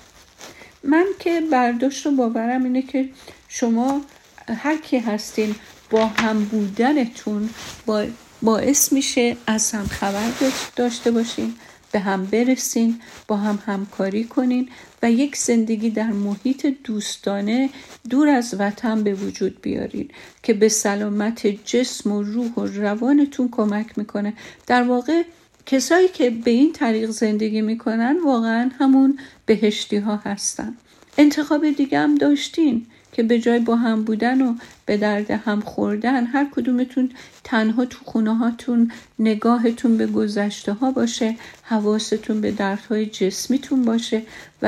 من 0.83 1.05
که 1.19 1.41
برداشت 1.51 2.07
و 2.07 2.11
باورم 2.11 2.63
اینه 2.63 2.81
که 2.81 3.09
شما 3.47 4.01
هر 4.47 4.77
کی 4.77 4.97
هستین 4.97 5.55
با 5.89 6.05
هم 6.05 6.45
بودنتون 6.45 7.49
با 7.85 8.05
باعث 8.41 8.93
میشه 8.93 9.37
از 9.47 9.71
هم 9.71 9.87
خبر 9.87 10.31
داشته 10.75 11.11
باشین. 11.11 11.53
به 11.91 11.99
هم 11.99 12.25
برسین 12.25 13.01
با 13.27 13.37
هم 13.37 13.59
همکاری 13.65 14.23
کنین 14.23 14.69
و 15.03 15.11
یک 15.11 15.35
زندگی 15.35 15.89
در 15.89 16.11
محیط 16.11 16.65
دوستانه 16.83 17.69
دور 18.09 18.29
از 18.29 18.55
وطن 18.59 19.03
به 19.03 19.13
وجود 19.13 19.61
بیارین 19.61 20.11
که 20.43 20.53
به 20.53 20.69
سلامت 20.69 21.47
جسم 21.47 22.11
و 22.11 22.23
روح 22.23 22.53
و 22.53 22.65
روانتون 22.65 23.49
کمک 23.51 23.97
می‌کنه. 23.97 24.33
در 24.67 24.83
واقع 24.83 25.23
کسایی 25.65 26.07
که 26.07 26.29
به 26.29 26.51
این 26.51 26.73
طریق 26.73 27.09
زندگی 27.09 27.61
می‌کنن 27.61 28.17
واقعا 28.25 28.71
همون 28.79 29.19
بهشتی 29.45 29.97
ها 29.97 30.15
هستن. 30.15 30.77
انتخاب 31.17 31.71
دیگه 31.71 31.99
هم 31.99 32.15
داشتین؟ 32.15 32.85
که 33.19 33.23
به 33.23 33.39
جای 33.39 33.59
با 33.59 33.75
هم 33.75 34.03
بودن 34.03 34.41
و 34.41 34.55
به 34.85 34.97
درد 34.97 35.31
هم 35.31 35.61
خوردن 35.61 36.25
هر 36.25 36.47
کدومتون 36.51 37.11
تنها 37.43 37.85
تو 37.85 37.97
خونه 38.05 38.35
هاتون 38.35 38.91
نگاهتون 39.19 39.97
به 39.97 40.07
گذشته 40.07 40.73
ها 40.73 40.91
باشه 40.91 41.35
حواستون 41.63 42.41
به 42.41 42.51
دردهای 42.51 43.05
جسمیتون 43.05 43.85
باشه 43.85 44.21
و 44.61 44.65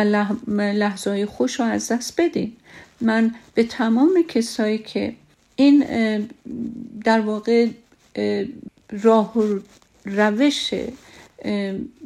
لحظه 0.48 1.10
های 1.10 1.26
خوش 1.26 1.60
رو 1.60 1.66
از 1.66 1.92
دست 1.92 2.22
بدین. 2.22 2.54
من 3.02 3.36
به 3.54 3.64
تمام 3.64 4.24
کسایی 4.28 4.78
که 4.78 5.14
این 5.56 5.86
در 7.04 7.22
واقع 7.22 7.68
راه 8.92 9.38
و 9.38 9.60
روش 10.06 10.74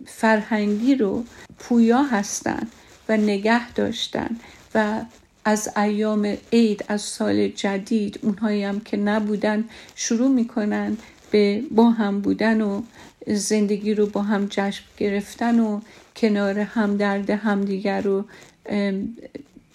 فرهنگی 0.06 0.96
رو 0.96 1.24
پویا 1.60 2.04
هستن 2.04 2.68
و 3.10 3.18
نگه 3.18 3.72
داشتن 3.72 4.30
و 4.75 5.02
از 5.46 5.70
ایام 5.78 6.38
عید 6.54 6.86
از 6.88 7.02
سال 7.02 7.48
جدید 7.48 8.20
اونهایی 8.22 8.64
هم 8.64 8.80
که 8.80 8.98
نبودن 8.98 9.64
شروع 9.96 10.30
می‌کنن 10.30 10.98
به 11.32 11.62
با 11.72 11.90
هم 11.90 12.22
بودن 12.22 12.62
و 12.62 12.82
زندگی 13.28 13.94
رو 13.94 14.06
با 14.06 14.22
هم 14.22 14.48
جشن 14.50 14.84
گرفتن 14.98 15.60
و 15.60 15.82
کنار 16.16 16.60
هم 16.60 16.98
درد 16.98 17.30
همدیگر 17.30 18.02
رو 18.02 18.25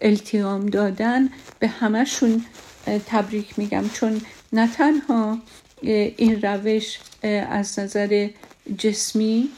التیام 0.01 0.67
دادن. 0.67 1.29
به 1.59 1.69
همشون 1.69 2.45
تبریک 3.07 3.59
میگم. 3.59 3.85
چون 3.89 4.21
نه 4.53 4.69
تنها 4.73 5.39
این 5.83 6.43
روش 6.43 6.99
از 7.51 7.79
نظر 7.79 8.29
جسمی 8.79 9.49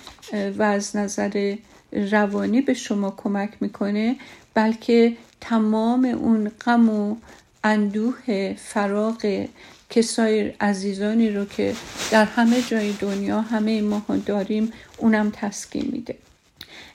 و 0.59 0.63
از 0.63 0.97
نظر 0.97 1.57
روانی 1.93 2.61
به 2.61 2.75
شما 2.75 3.15
کمک 3.17 3.51
می‌کنه 3.61 4.17
بلکه 4.55 5.17
تمام 5.43 6.05
اون 6.05 6.49
غم 6.49 6.89
و 6.89 7.17
اندوه 7.65 8.55
فراغ 8.55 9.47
کسای 9.91 10.49
عزیزانی 10.49 11.31
رو 11.31 11.45
که 11.45 11.75
در 12.11 12.25
همه 12.25 12.63
جای 12.63 12.93
دنیا 12.93 13.41
همه 13.41 13.83
ما 13.83 14.03
داریم 14.27 14.73
اونم 14.99 15.31
تسکین 15.31 15.89
میده. 15.93 16.15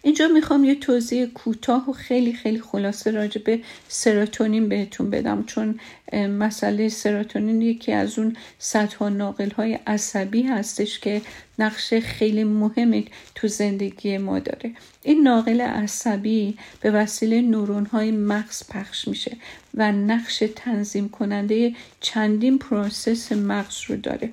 اینجا 0.08 0.28
می‌خوام 0.28 0.64
یه 0.64 0.76
توضیح 0.76 1.26
کوتاه 1.26 1.90
و 1.90 1.94
خیلی 1.94 2.34
خیلی 2.34 2.60
خلاصه 2.60 3.12
راجع 3.12 3.42
به 3.42 3.60
سروتونین 3.88 4.70
بهتون 4.70 5.10
بدم 5.10 5.44
چون 5.44 5.80
مسئله 6.14 6.90
سروتونین 6.90 7.62
یکی 7.62 7.92
از 7.92 8.20
اون 8.20 8.36
سطح 8.60 9.10
ناقل 9.10 9.50
های 9.50 9.80
عصبی 9.88 10.44
هستش 10.44 11.00
که 11.00 11.22
نقش 11.60 11.94
خیلی 11.94 12.44
مهمی 12.44 13.08
تو 13.36 13.48
زندگی 13.48 14.18
ما 14.18 14.40
داره. 14.40 14.72
این 15.04 15.24
ناقل 15.24 15.62
عصبی 15.62 16.58
به 16.82 16.92
وسیله 16.92 17.42
نورون 17.42 17.86
های 17.86 18.12
مغز 18.12 18.64
پخش 18.70 19.08
میشه 19.08 19.38
و 19.74 19.92
نقش 19.92 20.44
تنظیم 20.56 21.10
کننده 21.10 21.76
چندین 22.00 22.60
process 22.60 23.32
مغز 23.32 23.78
رو 23.88 23.96
داره. 23.96 24.30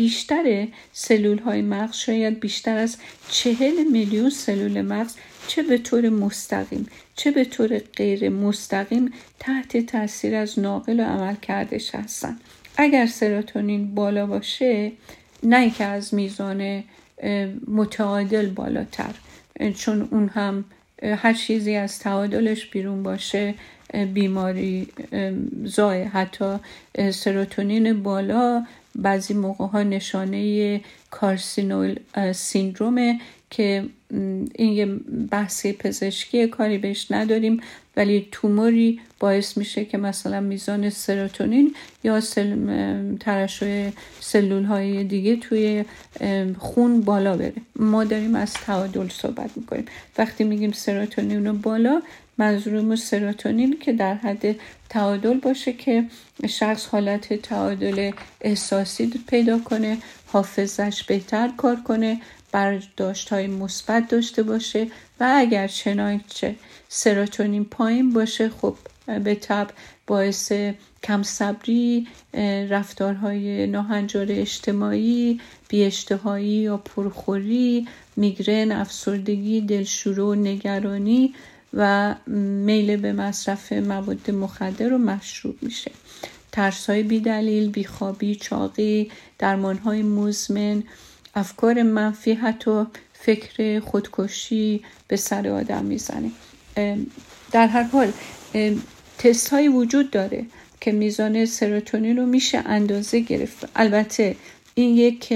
بیشتر 0.00 0.66
سلول 0.92 1.38
های 1.38 1.62
مغز 1.62 1.96
شاید 1.96 2.40
بیشتر 2.40 2.76
از 2.76 2.96
چهل 3.30 3.84
میلیون 3.92 4.30
سلول 4.30 4.82
مغز 4.82 5.14
چه 5.46 5.62
به 5.62 5.78
طور 5.78 6.08
مستقیم 6.08 6.86
چه 7.16 7.30
به 7.30 7.44
طور 7.44 7.78
غیر 7.78 8.28
مستقیم 8.28 9.12
تحت 9.38 9.76
تاثیر 9.86 10.34
از 10.34 10.58
ناقل 10.58 11.00
و 11.00 11.02
عمل 11.02 11.34
کردش 11.34 11.94
هستن. 11.94 12.36
اگر 12.76 13.06
سروتونین 13.06 13.94
بالا 13.94 14.26
باشه 14.26 14.92
نه 15.42 15.70
که 15.70 15.84
از 15.84 16.14
میزان 16.14 16.84
متعادل 17.68 18.46
بالاتر 18.46 19.14
چون 19.76 20.08
اون 20.10 20.28
هم 20.28 20.64
هر 21.02 21.32
چیزی 21.32 21.74
از 21.74 21.98
تعادلش 21.98 22.66
بیرون 22.66 23.02
باشه 23.02 23.54
بیماری 24.14 24.88
زای 25.64 26.02
حتی 26.02 26.56
سروتونین 27.12 28.02
بالا 28.02 28.66
بعضی 28.94 29.34
موقع 29.34 29.66
ها 29.66 29.82
نشانه 29.82 30.80
کارسینول 31.10 31.98
سیندرومه 32.32 33.20
که 33.50 33.84
این 34.54 34.72
یه 34.72 34.86
بحثی 35.30 35.72
پزشکی 35.72 36.46
کاری 36.46 36.78
بهش 36.78 37.06
نداریم 37.10 37.60
ولی 37.96 38.28
توموری 38.32 39.00
باعث 39.20 39.56
میشه 39.56 39.84
که 39.84 39.98
مثلا 39.98 40.40
میزان 40.40 40.90
سروتونین 40.90 41.74
یا 42.04 42.20
سل... 42.20 43.16
ترشح 43.20 43.90
سلول 44.20 44.64
های 44.64 45.04
دیگه 45.04 45.36
توی 45.36 45.84
خون 46.58 47.00
بالا 47.00 47.36
بره. 47.36 47.52
ما 47.76 48.04
داریم 48.04 48.34
از 48.34 48.52
تعادل 48.52 49.08
صحبت 49.08 49.50
می‌کنیم. 49.56 49.84
وقتی 50.18 50.44
میگیم 50.44 50.72
سروتونین 50.72 51.52
بالا 51.52 52.02
منظورمون 52.40 52.96
سروتونین 52.96 53.78
که 53.78 53.92
در 53.92 54.14
حد 54.14 54.56
تعادل 54.88 55.40
باشه 55.40 55.72
که 55.72 56.04
شخص 56.48 56.86
حالت 56.86 57.34
تعادل 57.34 58.10
احساسی 58.40 59.12
پیدا 59.26 59.58
کنه 59.58 59.98
حافظش 60.26 61.04
بهتر 61.04 61.50
کار 61.56 61.76
کنه 61.76 62.20
برداشت 62.52 63.28
های 63.28 63.46
مثبت 63.46 64.08
داشته 64.08 64.42
باشه 64.42 64.86
و 65.20 65.32
اگر 65.36 65.68
چنانچه 65.68 66.54
سروتونین 66.88 67.64
پایین 67.64 68.12
باشه 68.12 68.48
خب 68.48 68.76
به 69.24 69.34
تب 69.34 69.70
باعث 70.06 70.52
کم 71.02 71.22
صبری 71.22 72.08
رفتارهای 72.70 73.66
ناهنجار 73.66 74.26
اجتماعی 74.30 75.40
بیاشتهایی 75.68 76.52
یا 76.52 76.76
پرخوری 76.76 77.88
میگرن 78.16 78.72
افسردگی 78.72 79.60
دلشورو 79.60 80.34
نگرانی 80.34 81.34
و 81.74 82.14
میل 82.26 82.96
به 82.96 83.12
مصرف 83.12 83.72
مواد 83.72 84.30
مخدر 84.30 84.92
و 84.92 84.98
مشروب 84.98 85.56
میشه. 85.62 85.90
ترس 86.52 86.90
های 86.90 87.02
بیدلیل 87.02 87.70
بیخوابی 87.70 88.34
چاقی 88.34 89.10
درمان 89.38 89.76
های 89.76 90.02
مزمن 90.02 90.82
افکار 91.34 91.82
منفی 91.82 92.32
حتی 92.32 92.84
فکر 93.12 93.80
خودکشی 93.80 94.84
به 95.08 95.16
سر 95.16 95.48
آدم 95.48 95.84
می‌زنه. 95.84 96.30
در 97.52 97.66
هر 97.66 97.82
حال 97.82 98.12
تست 99.18 99.48
های 99.48 99.68
وجود 99.68 100.10
داره 100.10 100.46
که 100.80 100.92
میزان 100.92 101.44
سروتونین 101.46 102.16
رو 102.16 102.26
میشه 102.26 102.58
اندازه 102.58 103.20
گرفت. 103.20 103.68
البته 103.76 104.36
این 104.74 104.96
یک 104.96 105.34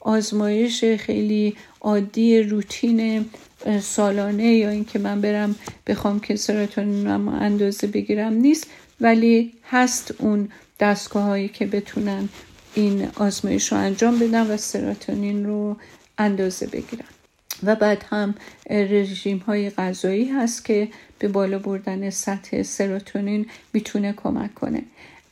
آزمایش 0.00 0.84
خیلی 0.84 1.56
عادی 1.80 2.42
روتین 2.42 3.26
سالانه 3.80 4.54
یا 4.54 4.70
اینکه 4.70 4.98
من 4.98 5.20
برم 5.20 5.54
بخوام 5.86 6.20
که 6.20 6.36
سروتونینم 6.36 7.28
اندازه 7.28 7.86
بگیرم 7.86 8.32
نیست 8.32 8.66
ولی 9.00 9.52
هست 9.70 10.14
اون 10.18 10.48
دستگاه 10.80 11.22
هایی 11.22 11.48
که 11.48 11.66
بتونن 11.66 12.28
این 12.74 13.08
آزمایش 13.16 13.72
رو 13.72 13.78
انجام 13.78 14.18
بدن 14.18 14.50
و 14.50 14.56
سروتونین 14.56 15.46
رو 15.46 15.76
اندازه 16.18 16.66
بگیرن. 16.66 17.04
و 17.62 17.74
بعد 17.74 18.04
هم 18.10 18.34
رژیم 18.70 19.38
های 19.38 19.70
غذایی 19.70 20.28
هست 20.28 20.64
که 20.64 20.88
به 21.18 21.28
بالا 21.28 21.58
بردن 21.58 22.10
سطح 22.10 22.62
سروتونین 22.62 23.46
می‌تونه 23.72 24.12
کمک 24.12 24.54
کنه. 24.54 24.82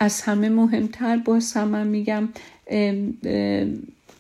از 0.00 0.20
همه 0.20 0.48
مهمتر 0.48 1.16
باز 1.16 1.52
هم 1.52 1.68
من 1.68 1.86
میگم 1.86 2.28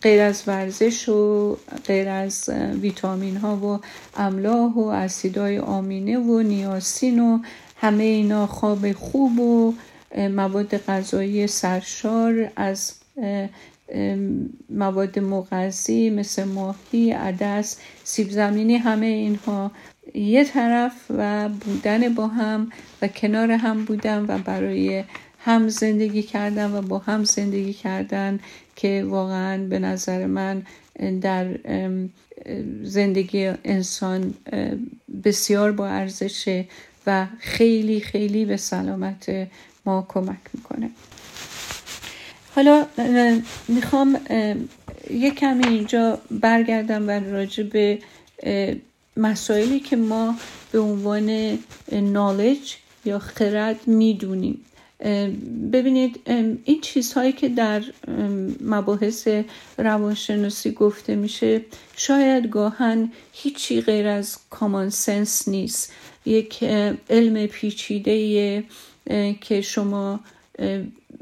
غیر 0.02 0.20
از 0.20 0.42
ورزش 0.46 1.08
و 1.08 1.56
غیر 1.86 2.08
از 2.08 2.48
ویتامین 2.80 3.36
ها 3.36 3.56
و 3.56 3.80
املاح 4.16 4.72
و 4.72 4.80
اسیدهای 4.80 5.58
آمینه 5.58 6.18
و 6.18 6.42
نیاسین 6.42 7.20
و 7.20 7.38
همه 7.76 8.04
اینا 8.04 8.46
خواب 8.46 8.92
خوب 8.92 9.40
و 9.40 9.74
مواد 10.16 10.76
غذایی 10.76 11.46
سرشار 11.46 12.50
از 12.56 12.94
مواد 14.70 15.18
مغذی 15.18 16.10
مثل 16.10 16.44
ماهی، 16.44 17.12
عدس، 17.12 17.76
سیب 18.04 18.30
زمینی 18.30 18.76
همه 18.76 19.06
اینها. 19.06 19.70
یه 20.14 20.44
طرف 20.44 20.92
و 21.10 21.48
بودن 21.48 22.14
با 22.14 22.26
هم 22.26 22.72
و 23.02 23.08
کنار 23.08 23.50
هم 23.50 23.84
بودن 23.84 24.24
و 24.28 24.38
برای 24.38 25.04
هم 25.38 25.68
زندگی 25.68 26.22
کردن 26.22 26.72
و 26.72 26.82
با 26.82 26.98
هم 26.98 27.24
زندگی 27.24 27.72
کردن 27.72 28.40
که 28.76 29.04
واقعا 29.08 29.66
به 29.66 29.78
نظر 29.78 30.26
من 30.26 30.62
در 31.20 31.58
زندگی 32.82 33.46
انسان 33.64 34.34
بسیار 35.24 35.72
با 35.72 35.88
ارزشه 35.88 36.64
و 37.06 37.26
خیلی 37.38 38.00
خیلی 38.00 38.44
به 38.44 38.56
سلامت 38.56 39.48
ما 39.86 40.06
کمک 40.08 40.38
می‌کنه. 40.54 40.90
حالا 42.54 42.86
می‌خوام 43.68 44.20
یک 45.10 45.34
کمی 45.34 45.66
اینجا 45.66 46.18
برگردم 46.30 47.08
و 47.08 47.10
راجع 47.10 47.62
به 47.62 47.98
مسائلی 49.16 49.80
که 49.80 49.96
ما 49.96 50.36
به 50.72 50.78
عنوان 50.78 51.58
نالج 51.92 52.76
یا 53.04 53.18
خرد 53.18 53.86
می‌دونیم. 53.86 54.60
ببینید 55.72 56.20
این 56.64 56.80
چیزهایی 56.80 57.32
که 57.32 57.48
در 57.48 57.82
مباحث 58.60 59.28
روانشناسی 59.78 60.72
گفته 60.72 61.14
میشه 61.14 61.60
شاید 61.96 62.48
گاهن 62.48 63.12
هیچی 63.32 63.80
غیر 63.80 64.06
از 64.06 64.38
کامان 64.50 64.90
سنس 64.90 65.48
نیست. 65.48 65.92
یک 66.26 66.64
علم 67.10 67.46
پیچیده 67.46 68.64
که 69.40 69.60
شما 69.60 70.20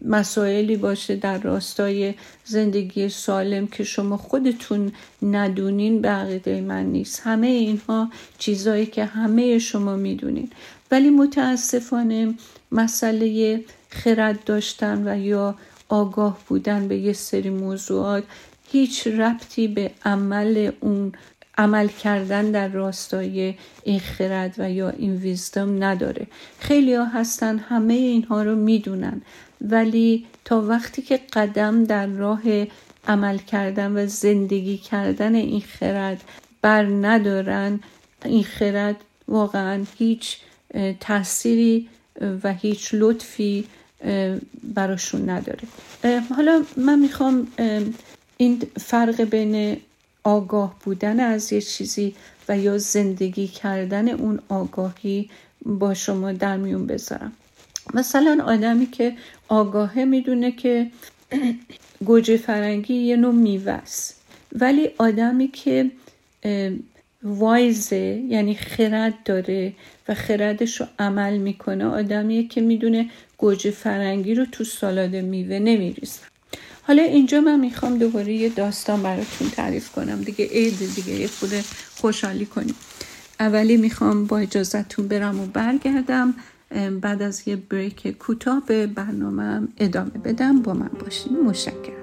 مسائلی 0.04 0.76
باشه 0.76 1.16
در 1.16 1.38
راستای 1.38 2.14
زندگی 2.44 3.08
سالم 3.08 3.66
که 3.66 3.84
شما 3.84 4.16
خودتون 4.16 4.92
ندونین 5.22 6.00
به 6.00 6.08
عقیده 6.08 6.60
من 6.60 6.84
نیست. 6.84 7.20
همه 7.24 7.46
اینها 7.46 8.10
چیزهایی 8.38 8.86
که 8.86 9.04
همه 9.04 9.58
شما 9.58 9.96
می‌دونین. 9.96 10.50
ولی 10.90 11.10
متاسفانه 11.10 12.34
مسئله 12.72 13.60
خرد 13.88 14.44
داشتن 14.44 15.08
و 15.08 15.18
یا 15.18 15.54
آگاه 15.88 16.38
بودن 16.48 16.88
به 16.88 16.96
یه 16.96 17.12
سری 17.12 17.50
موضوعات 17.50 18.24
هیچ 18.72 19.06
ربطی 19.06 19.68
به 19.68 19.90
عمل 20.04 20.70
اون 20.80 21.12
عمل 21.58 21.88
کردن 21.88 22.50
در 22.50 22.68
راستای 22.68 23.54
این 23.84 24.00
خرد 24.00 24.54
و 24.58 24.70
یا 24.70 24.88
این 24.90 25.16
ویزدم 25.16 25.84
نداره. 25.84 26.26
خیلی 26.58 26.94
ها 26.94 27.04
هستن 27.04 27.58
همه 27.58 27.94
اینها 27.94 28.42
رو 28.42 28.56
می‌دونن. 28.56 29.22
ولی 29.60 30.26
تا 30.44 30.60
وقتی 30.60 31.02
که 31.02 31.20
قدم 31.32 31.84
در 31.84 32.06
راه 32.06 32.42
عمل 33.08 33.38
کردن 33.38 33.96
و 33.96 34.06
زندگی 34.06 34.78
کردن 34.78 35.34
این 35.34 35.60
خرد 35.60 36.24
بر 36.62 36.84
ندارن 36.84 37.80
این 38.24 38.44
خرد 38.44 38.96
واقعا 39.28 39.84
هیچ 39.98 40.38
تأثیری 41.00 41.88
و 42.42 42.52
هیچ 42.52 42.90
لطفی 42.92 43.64
براشون 44.74 45.30
نداره. 45.30 45.68
حالا 46.36 46.62
من 46.76 46.98
می‌خوام 46.98 47.46
این 48.36 48.62
فرق 48.80 49.20
بین 49.20 49.76
آگاه 50.24 50.76
بودن 50.84 51.20
از 51.20 51.52
یه 51.52 51.60
چیزی 51.60 52.14
و 52.48 52.58
یا 52.58 52.78
زندگی 52.78 53.48
کردن 53.48 54.08
اون 54.08 54.38
آگاهی 54.48 55.30
با 55.66 55.94
شما 55.94 56.32
در 56.32 56.56
میون 56.56 56.86
بذارم. 56.86 57.32
مثلا 57.94 58.44
آدمی 58.46 58.86
که 58.86 59.16
آگاهه 59.48 60.04
می‌دونه 60.04 60.52
که 60.52 60.90
گوجه 62.06 62.36
فرنگی 62.36 62.94
یه 62.94 63.16
نوع 63.16 63.34
میوه 63.34 63.80
ولی 64.52 64.90
آدمی 64.98 65.48
که 65.48 65.90
وایزه 67.22 68.22
یعنی 68.28 68.54
خرد 68.54 69.14
داره 69.24 69.72
و 70.08 70.14
خردش 70.14 70.80
رو 70.80 70.86
عمل 70.98 71.38
می‌کنه. 71.38 71.84
آدمیه 71.84 72.48
که 72.48 72.60
می‌دونه 72.60 73.10
گوجه 73.38 73.70
فرنگی 73.70 74.34
رو 74.34 74.46
تو 74.52 74.64
سالاد 74.64 75.16
میوه 75.16 75.58
نمیریزن 75.58 76.22
حالا 76.82 77.02
اینجا 77.02 77.40
من 77.40 77.60
می‌خوام 77.60 77.98
دوباره 77.98 78.32
یه 78.32 78.48
داستان 78.48 79.02
براتون 79.02 79.50
تعریف 79.50 79.90
کنم. 79.90 80.22
دیگه 80.22 80.46
عید 80.46 80.78
دیگه 80.94 81.12
یه 81.12 81.26
خود 81.26 81.50
خوشحالی 81.96 82.46
کنیم. 82.46 82.74
اولی 83.40 83.76
می‌خوام 83.76 84.26
با 84.26 84.38
اجازتون 84.38 85.08
برم 85.08 85.40
و 85.40 85.46
برگردم. 85.46 86.34
بعد 87.00 87.22
از 87.22 87.42
یه 87.48 87.56
بریک 87.56 88.18
کوتاه 88.18 88.62
به 88.66 88.86
برنامه 88.86 89.68
ادامه 89.78 90.10
بدم. 90.10 90.62
با 90.62 90.74
من 90.74 90.90
باشین. 91.00 91.40
مشکرم 91.40 92.00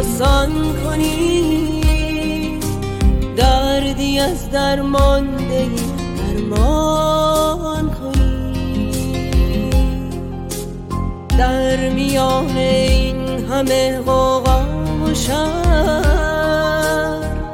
آسان 0.00 0.52
کنی. 0.84 1.80
دردی 3.36 4.18
از 4.18 4.50
درمانده 4.50 5.68
درمان 6.16 7.90
کنی. 7.90 8.92
در 11.38 11.88
میان 11.88 12.56
این 12.56 13.44
همه 13.50 13.98
غوغا 13.98 14.66
و 15.02 15.10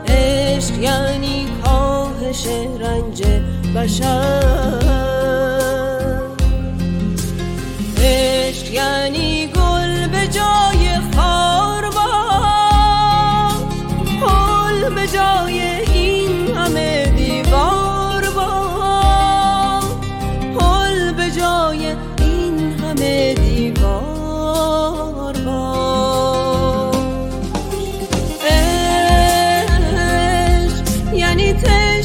عشق 0.09 0.79
یعنی 0.79 1.47
کاهش 1.65 2.47
رنج 2.81 3.23
بشر. 3.77 4.66
یعنی 31.63 31.96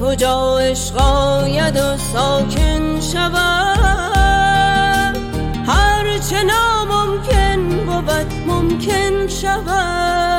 کجا 0.00 0.58
عشق 0.58 0.96
آید 0.96 1.76
و 1.76 1.96
ساکن 2.12 3.00
شود؟ 3.00 3.78
هر 5.66 6.18
چه 6.30 6.42
ناممکن 6.42 7.86
بود 7.86 8.32
ممکن 8.46 9.28
شود. 9.28 10.37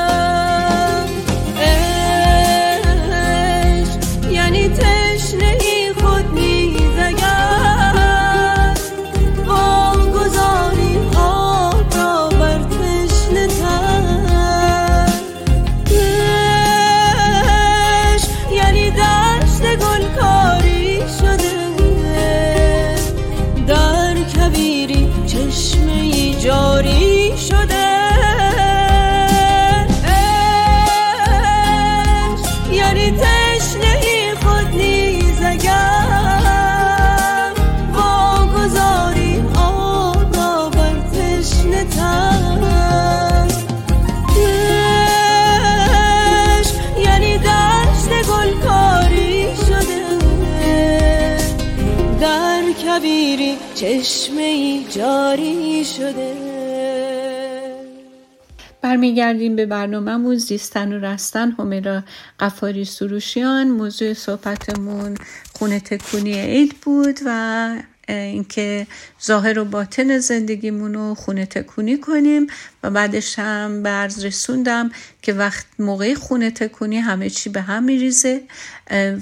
برمیگردیم 59.09 59.55
به 59.55 59.65
برنامهمون 59.65 60.35
زیستن 60.35 60.93
و 60.93 61.05
رستن. 61.05 61.51
همیرا 61.51 62.03
قفاری 62.39 62.85
سروشیان. 62.85 63.67
موضوع 63.67 64.13
صحبتمون 64.13 65.15
خونه 65.53 65.79
تکونی 65.79 66.33
عید 66.33 66.75
بود 66.81 67.19
و 67.25 67.83
اینکه 68.13 68.87
ظاهر 69.25 69.59
و 69.59 69.65
باطن 69.65 70.19
زندگیمون 70.19 70.93
رو 70.93 71.15
خونه 71.15 71.45
تکونی 71.45 71.97
کنیم 71.97 72.47
و 72.83 72.89
بعدش 72.89 73.39
هم 73.39 73.83
برز 73.83 74.25
رسوندم 74.25 74.91
که 75.21 75.33
وقت 75.33 75.65
موقع 75.79 76.13
خونه 76.13 76.51
تکونی 76.51 76.97
همه 76.97 77.29
چی 77.29 77.49
به 77.49 77.61
هم 77.61 77.83
میریزه 77.83 78.41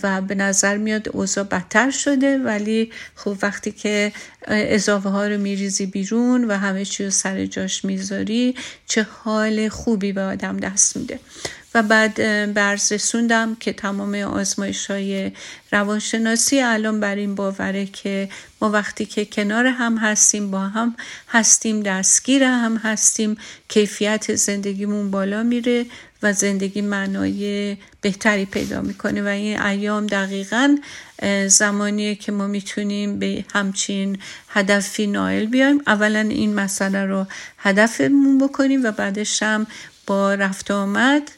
و 0.04 0.21
به 0.21 0.36
نظر 0.36 0.78
میاد 0.78 1.10
اوضاع 1.10 1.43
بدتر 1.43 1.91
شده 1.91 2.38
ولی 2.38 2.91
خب 3.15 3.38
وقتی 3.41 3.71
که 3.71 4.12
اضافه 4.47 5.10
ها 5.10 5.28
رو 5.28 5.38
میریزی 5.38 5.86
بیرون 5.86 6.43
و 6.43 6.58
همه 6.58 6.86
چی 6.86 7.04
رو 7.04 7.10
سر 7.10 7.45
جاش 7.45 7.86
می‌ذاری 7.86 8.56
چه 8.86 9.08
حال 9.23 9.69
خوبی 9.69 10.12
به 10.12 10.21
آدم 10.21 10.58
دست 10.58 10.97
میده. 10.97 11.19
و 11.73 11.84
بعد 11.84 12.15
برز 12.53 12.91
رسوندم 12.91 13.56
که 13.60 13.73
تمام 13.73 14.15
آزمایش 14.15 14.91
های 14.91 15.32
روانشناسی 15.71 16.62
الان 16.62 16.99
بر 16.99 17.15
این 17.15 17.36
باوره 17.36 17.86
که 17.86 18.30
ما 18.62 18.69
وقتی 18.69 19.06
که 19.06 19.25
کنار 19.25 19.65
هم 19.65 19.97
هستیم 19.97 20.51
با 20.51 20.60
هم 20.60 20.95
هستیم 21.30 21.84
دستگیر 21.84 22.43
هم 22.43 22.77
هستیم 22.77 23.38
کیفیت 23.67 24.36
زندگیمون 24.36 25.12
بالا 25.12 25.43
میره 25.43 25.86
و 26.23 26.34
زندگی 26.34 26.82
معنای 26.82 27.77
بهتری 28.01 28.45
پیدا 28.45 28.82
می‌کنه 28.82 29.21
و 29.21 29.27
این 29.27 29.62
ایام 29.62 30.08
دقیقا 30.08 30.77
زمانیه 31.47 32.15
که 32.15 32.32
ما 32.32 32.47
می‌تونیم 32.47 33.19
به 33.19 33.45
همچین 33.53 34.17
هدفی 34.49 35.08
نایل 35.08 35.49
بیایم. 35.49 35.82
اولا 35.88 36.19
این 36.19 36.53
مسئله 36.53 37.06
رو 37.06 37.25
هدفمون 37.58 38.38
بکنیم 38.38 38.84
و 38.84 38.91
بعدش 38.91 39.43
هم 39.43 39.67
با 40.08 40.34
رفت 40.34 40.71
آمد 40.71 41.32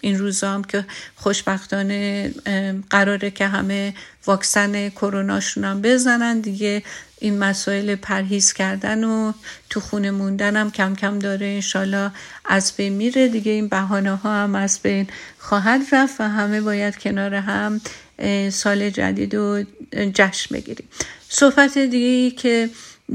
این 0.00 0.18
روزا 0.18 0.54
هم 0.54 0.64
که 0.64 0.84
خوشبختانه 1.16 2.30
قراره 2.90 3.30
که 3.30 3.46
همه 3.46 3.94
واکسن 4.26 4.88
کروناشون 4.88 5.64
هم 5.64 5.82
بزنن 5.82 6.40
دیگه. 6.40 6.82
این 7.20 7.38
مسائل 7.38 7.94
پرهیز 7.94 8.52
کردن 8.52 9.04
و 9.04 9.32
تو 9.70 9.80
خونه 9.80 10.10
موندن 10.10 10.56
هم 10.56 10.70
کم 10.70 10.94
کم 10.94 11.18
داره 11.18 11.46
انشالله 11.46 12.10
از 12.44 12.72
بین 12.76 12.92
میره 12.92 13.28
دیگه. 13.28 13.52
این 13.52 13.68
بحانه 13.68 14.16
ها 14.16 14.42
هم 14.42 14.54
از 14.54 14.80
بین 14.82 15.06
خواهد 15.38 15.80
رفت 15.92 16.20
و 16.20 16.24
همه 16.24 16.60
باید 16.60 16.98
کنار 16.98 17.34
هم 17.34 17.80
سال 18.50 18.90
جدید 18.90 19.34
و 19.34 19.64
جشن 20.14 20.54
بگیریم. 20.54 20.88
صحبت 21.28 21.78
دیگه 21.78 22.36
که 22.36 22.70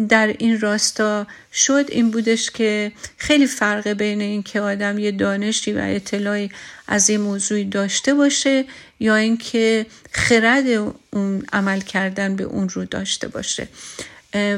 در 0.10 0.27
این 0.27 0.60
راستا 0.60 1.27
شد 1.53 1.86
این 1.89 2.12
بودش 2.12 2.51
که 2.51 2.91
خیلی 3.17 3.47
فرق 3.47 3.88
بین 3.88 4.21
این 4.21 4.43
که 4.43 4.62
آدم 4.62 4.99
یه 4.99 5.12
دانشی 5.12 5.73
و 5.73 5.82
اطلاعی 5.84 6.49
از 6.88 7.10
این 7.10 7.21
موضوعی 7.21 7.65
داشته 7.65 8.13
باشه 8.13 8.65
یا 8.99 9.15
اینکه 9.15 9.86
خرد 10.12 10.93
اون 11.13 11.43
عمل 11.53 11.82
کردن 11.82 12.36
به 12.36 12.43
اون 12.43 12.69
رو 12.69 12.86
داشته 12.86 13.27
باشه. 13.27 13.67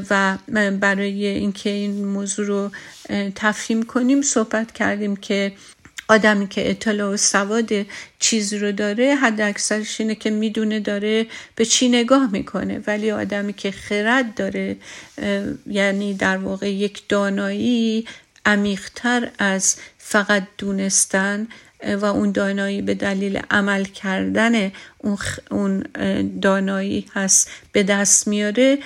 و 0.10 0.38
برای 0.80 1.26
اینکه 1.26 1.70
این 1.70 2.06
موضوع 2.06 2.46
رو 2.46 2.72
تفهیم 3.36 3.84
کنیم 3.84 4.22
صحبت 4.22 4.72
کردیم 4.72 5.16
که 5.16 5.54
آدمی 6.08 6.48
که 6.48 6.70
اطلاع 6.70 7.14
و 7.14 7.18
سواد 7.18 7.72
چیزی 8.20 8.58
رو 8.58 8.72
داره 8.72 9.16
حد 9.16 9.42
اکثرش 9.42 10.02
اینه 10.02 10.16
که 10.16 10.30
می‌دونه 10.30 10.80
داره 10.80 11.28
به 11.56 11.66
چی 11.66 11.90
نگاه 11.90 12.32
می‌کنه. 12.32 12.84
ولی 12.88 13.12
آدمی 13.12 13.54
که 13.54 13.72
خرد 13.72 14.36
داره 14.36 14.78
یعنی 15.68 16.14
در 16.14 16.38
واقع 16.38 16.72
یک 16.72 17.08
دانایی 17.10 18.08
عمیقتر 18.46 19.32
از 19.40 19.76
فقط 19.98 20.44
دونستن 20.58 21.48
و 22.02 22.06
اون 22.06 22.32
دانایی 22.32 22.82
به 22.82 22.94
دلیل 22.94 23.42
عمل 23.52 23.84
کردن 23.84 24.72
اون 25.50 25.84
دانایی 26.42 27.06
هست 27.14 27.50
به 27.72 27.84
دست 27.84 28.28
میاره 28.28 28.78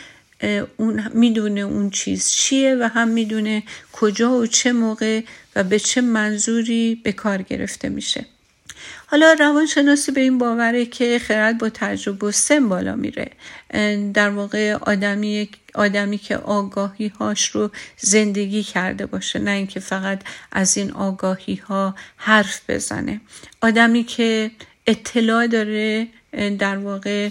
اون 0.78 1.12
می‌دونه 1.14 1.62
اون 1.62 1.90
چیز 1.90 2.30
چیه 2.30 2.76
و 2.76 2.90
هم 2.94 3.08
می‌دونه 3.08 3.64
کجا 3.92 4.32
و 4.32 4.48
چه 4.48 4.72
موقع 4.72 5.22
و 5.56 5.64
به 5.64 5.80
چه 5.80 6.02
منظوری 6.02 7.02
به 7.04 7.12
کار 7.12 7.42
گرفته 7.42 7.90
میشه. 7.90 8.26
حالا 9.08 9.36
روانشناسی 9.40 10.12
به 10.12 10.22
این 10.22 10.38
باوره 10.38 10.86
که 10.86 11.20
خرد 11.20 11.58
با 11.58 11.70
تجربه 11.70 12.28
و 12.28 12.32
سن 12.32 12.70
بالا 12.70 12.96
میره. 12.96 13.32
در 14.14 14.30
واقع 14.30 14.74
آدمی 14.74 15.50
آدمی 15.76 16.18
که 16.18 16.38
آگاهی 16.38 17.08
هاش 17.08 17.50
رو 17.50 17.72
زندگی 17.98 18.64
کرده 18.64 19.06
باشه 19.06 19.40
نه 19.40 19.52
اینکه 19.52 19.80
فقط 19.80 20.22
از 20.52 20.78
این 20.78 20.92
آگاهی 20.92 21.56
ها 21.56 21.96
حرف 22.18 22.62
بزنه. 22.70 23.22
آدمی 23.62 24.04
که 24.04 24.52
اطلاع 24.88 25.48
داره 25.48 26.08
در 26.60 26.78
واقع 26.78 27.30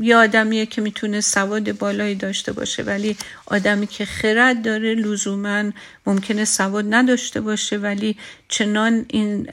یه 0.00 0.16
آدمیه 0.16 0.66
که 0.66 0.80
می‌تونه 0.80 1.20
سواد 1.20 1.78
بالایی 1.78 2.14
داشته 2.14 2.52
باشه 2.52 2.82
ولی 2.82 3.16
آدمی 3.46 3.86
که 3.86 4.04
خرد 4.04 4.62
داره 4.62 4.94
لزوما 4.94 5.64
ممکنه 6.06 6.44
سواد 6.44 6.94
نداشته 6.94 7.40
باشه 7.40 7.76
ولی 7.76 8.16
چنان 8.48 9.04
این 9.08 9.48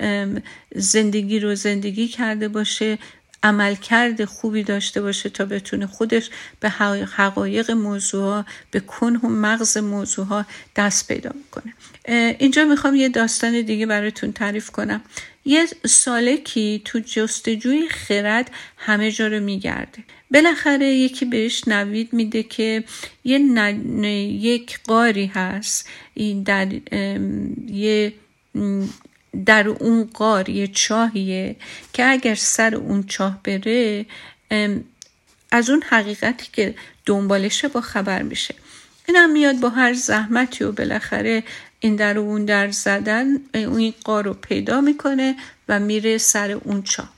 زندگی 0.76 1.40
رو 1.40 1.56
زندگی 1.56 2.08
کرده 2.08 2.48
باشه 2.48 2.98
عملکرد 3.44 4.26
خوبی 4.26 4.64
داشته 4.64 5.02
باشه 5.02 5.30
تا 5.30 5.46
بتونه 5.46 5.88
خودش 5.88 6.30
به 6.60 6.70
حقایق 7.16 7.72
موضوع 7.72 8.44
به 8.72 8.80
کنه 8.80 9.20
و 9.20 9.28
مغز 9.28 9.78
موضوع 9.78 10.44
دست 10.76 11.08
پیدا 11.08 11.32
می‌کنه 11.36 11.74
اینجا 12.40 12.66
می‌خوام 12.66 12.96
یه 12.96 13.10
داستان 13.10 13.62
دیگه 13.62 13.86
براتون 13.86 14.32
تعریف 14.32 14.70
کنم. 14.70 15.02
یه 15.46 15.68
سالکی 15.86 16.82
تو 16.86 17.00
جستجوی 17.00 17.90
خرد 17.90 18.52
همه 18.78 19.12
جا 19.12 19.28
رو 19.28 19.40
میگرده. 19.40 20.04
بالاخره 20.32 20.86
یکی 20.86 21.26
بهش 21.26 21.68
نوید 21.68 22.14
میده 22.14 22.44
که 22.44 22.84
یه 23.24 23.40
یک 24.14 24.80
قاری 24.84 25.26
هست. 25.26 25.90
این 26.14 26.44
در 26.44 26.68
یه 27.68 28.14
در 29.46 29.68
اون 29.68 30.10
قار 30.14 30.50
یه 30.50 30.68
چاهیه 30.68 31.56
که 31.94 32.06
اگر 32.06 32.36
سر 32.36 32.76
اون 32.76 33.04
چاه 33.04 33.40
بره 33.44 34.06
از 35.52 35.70
اون 35.70 35.84
حقیقتی 35.90 36.48
که 36.54 36.76
دنبالشه 37.06 37.68
با 37.68 37.82
خبر 37.82 38.22
میشه. 38.22 38.56
اینم 39.08 39.32
میاد 39.32 39.60
با 39.60 39.70
هر 39.70 39.94
زحمتی 39.94 40.64
و 40.64 40.72
بالاخره 40.72 41.44
این 41.80 41.96
در 41.96 42.18
و 42.18 42.22
اون 42.22 42.46
در 42.46 42.72
زدن 42.72 43.38
اون 43.54 43.94
قار 44.04 44.26
رو 44.26 44.34
پیدا 44.34 44.82
می‌کنه 44.82 45.36
و 45.70 45.80
میره 45.80 46.18
سر 46.18 46.52
اون 46.52 46.84
چاه 46.84 47.14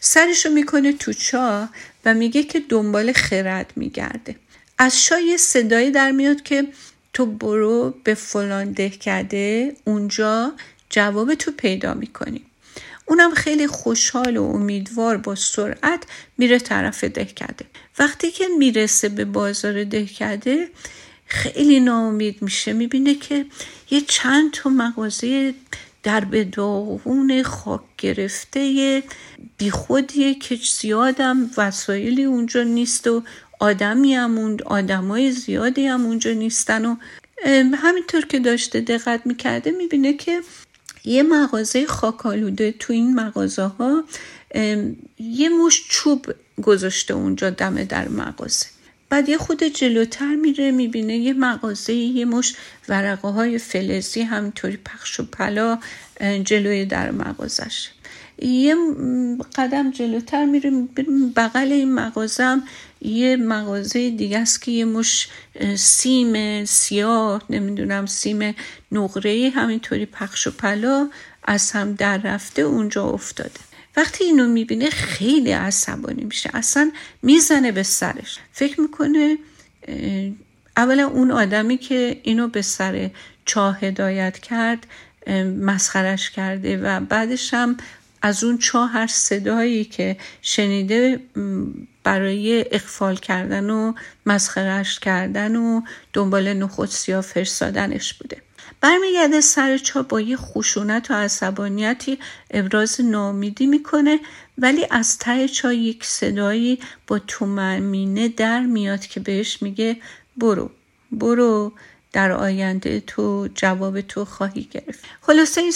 سرشو 0.00 0.50
می‌کنه 0.50 0.92
تو 0.92 1.12
چاه 1.12 1.68
و 2.04 2.14
میگه 2.14 2.42
که 2.42 2.60
دنبال 2.60 3.12
خرد 3.12 3.72
میگرده. 3.76 4.36
از 4.78 5.04
شاه 5.04 5.22
یه 5.22 5.36
صدایی 5.36 5.90
در 5.90 6.10
میاد 6.10 6.42
که 6.42 6.68
تو 7.12 7.26
برو 7.26 7.94
به 8.04 8.14
فلان 8.14 8.72
ده 8.72 8.90
کرده 8.90 9.76
اونجا 9.84 10.52
جواب 10.90 11.34
تو 11.34 11.50
پیدا 11.50 11.94
می‌کنی. 11.94 12.44
اونم 13.06 13.34
خیلی 13.34 13.66
خوشحال 13.66 14.36
و 14.36 14.44
امیدوار 14.44 15.16
با 15.16 15.34
سرعت 15.34 16.02
میره 16.38 16.58
طرف 16.58 17.04
کرده 17.34 17.64
وقتی 17.98 18.30
که 18.30 18.44
می‌رسه 18.58 19.08
به 19.08 19.24
بازار 19.24 19.84
کرده 20.04 20.68
خیلی 21.32 21.80
ناامید 21.80 22.42
میشه. 22.42 22.72
می‌بینه 22.72 23.14
که 23.14 23.46
یه 23.90 24.00
چند 24.00 24.50
تا 24.52 24.70
مغازه 24.70 25.54
در 26.02 26.24
به 26.24 26.44
داغون 26.44 27.42
خاک 27.42 27.80
گرفته 27.98 29.02
بیخودیه 29.58 30.34
که 30.34 30.58
زیادم 30.78 31.50
وسایلی 31.56 32.24
اونجا 32.24 32.62
نیست 32.62 33.06
و 33.06 33.22
آدمی 33.60 34.14
هم 34.14 34.38
اون 34.38 34.58
آدمای 34.66 35.32
زیادی 35.32 35.86
هم 35.86 36.06
اونجا 36.06 36.32
نیستن 36.32 36.84
و 36.84 36.96
همینطور 37.74 38.26
که 38.26 38.38
داشته 38.38 38.80
دقت 38.80 39.26
می‌کرده 39.26 39.70
می‌بینه 39.70 40.12
که 40.12 40.40
یه 41.04 41.22
مغازه 41.22 41.86
خاکالوده 41.86 42.74
تو 42.78 42.92
این 42.92 43.14
مغازه 43.14 43.62
ها 43.62 44.04
یه 45.18 45.48
مش 45.48 45.84
چوب 45.88 46.26
گذاشته 46.62 47.14
اونجا 47.14 47.50
دم 47.50 47.84
در 47.84 48.08
مغازه. 48.08 48.66
بعد 49.12 49.28
یه 49.28 49.38
خود 49.38 49.62
جلوتر 49.62 50.34
میره 50.34 50.70
می‌بینه 50.70 51.16
یه 51.16 51.32
مغازه 51.32 51.94
یه 51.94 52.24
مش 52.24 52.54
ورقه 52.88 53.28
های 53.28 53.58
فلزی 53.58 54.22
همینطوری 54.22 54.76
پخش 54.76 55.20
و 55.20 55.26
پلا 55.26 55.78
جلوی 56.44 56.84
در 56.84 57.10
مغازش. 57.10 57.88
یه 58.42 58.76
قدم 59.56 59.90
جلوتر 59.90 60.44
میره 60.44 60.70
بغل 61.36 61.72
این 61.72 61.94
مغازه 61.94 62.44
هم 62.44 62.62
یه 63.00 63.36
مغازه 63.36 64.10
دیگه 64.10 64.38
است 64.38 64.62
که 64.62 64.72
یه 64.72 64.84
مش 64.84 65.28
سیم 65.76 66.64
سیاه 66.64 67.42
نمی‌دونم 67.50 68.06
سیم 68.06 68.54
نقره 68.92 69.52
همینطوری 69.54 70.06
پخش 70.06 70.46
و 70.46 70.50
پلا 70.50 71.10
از 71.44 71.70
هم 71.70 71.92
در 71.92 72.18
رفته 72.18 72.62
اونجا 72.62 73.04
افتاده. 73.04 73.60
وقتی 73.96 74.24
اینو 74.24 74.48
می‌بینه 74.48 74.90
خیلی 74.90 75.52
عصبانی 75.52 76.24
میشه 76.24 76.50
اصلا 76.54 76.92
می‌زنه 77.22 77.72
به 77.72 77.82
سرش. 77.82 78.38
فکر 78.52 78.80
می‌کنه 78.80 79.38
اولا 80.76 81.06
اون 81.06 81.30
آدمی 81.30 81.78
که 81.78 82.20
اینو 82.22 82.48
به 82.48 82.62
سر 82.62 83.10
چاه 83.44 83.78
هدایت 83.78 84.38
کرد 84.38 84.86
مسخرش 85.60 86.30
کرده 86.30 86.76
و 86.76 87.00
بعدش 87.00 87.54
هم 87.54 87.76
از 88.22 88.44
اون 88.44 88.58
چاه 88.58 88.90
هر 88.90 89.06
صدایی 89.06 89.84
که 89.84 90.16
شنیده 90.42 91.20
برای 92.04 92.64
اخفال 92.72 93.16
کردن 93.16 93.70
و 93.70 93.92
مسخرش 94.26 95.00
کردن 95.00 95.56
و 95.56 95.80
دنبال 96.12 96.52
نخود 96.52 96.88
سیاه 96.88 97.20
فرستادنش 97.20 98.14
بوده. 98.14 98.36
برمیگرده 98.82 99.40
سر 99.40 99.78
چا 99.78 100.02
با 100.02 100.20
یه 100.20 100.36
خشونت 100.36 101.10
و 101.10 101.14
عصبانیتی 101.14 102.18
ابراز 102.50 103.00
نامیدی 103.00 103.66
می‌کنه 103.66 104.20
ولی 104.58 104.86
از 104.90 105.18
ته 105.18 105.48
چا 105.48 105.72
یک 105.72 106.04
صدایی 106.04 106.78
با 107.06 107.18
تومنینه 107.18 108.28
در 108.28 108.60
میاد 108.60 109.00
که 109.00 109.20
بهش 109.20 109.62
میگه 109.62 109.96
برو 110.36 110.70
برو 111.12 111.72
در 112.12 112.32
آینده 112.32 113.00
تو 113.00 113.48
جواب 113.54 114.00
تو 114.00 114.24
خواهی 114.24 114.68
گرفت. 114.70 115.04
خلاصه 115.20 115.60
این 115.60 115.72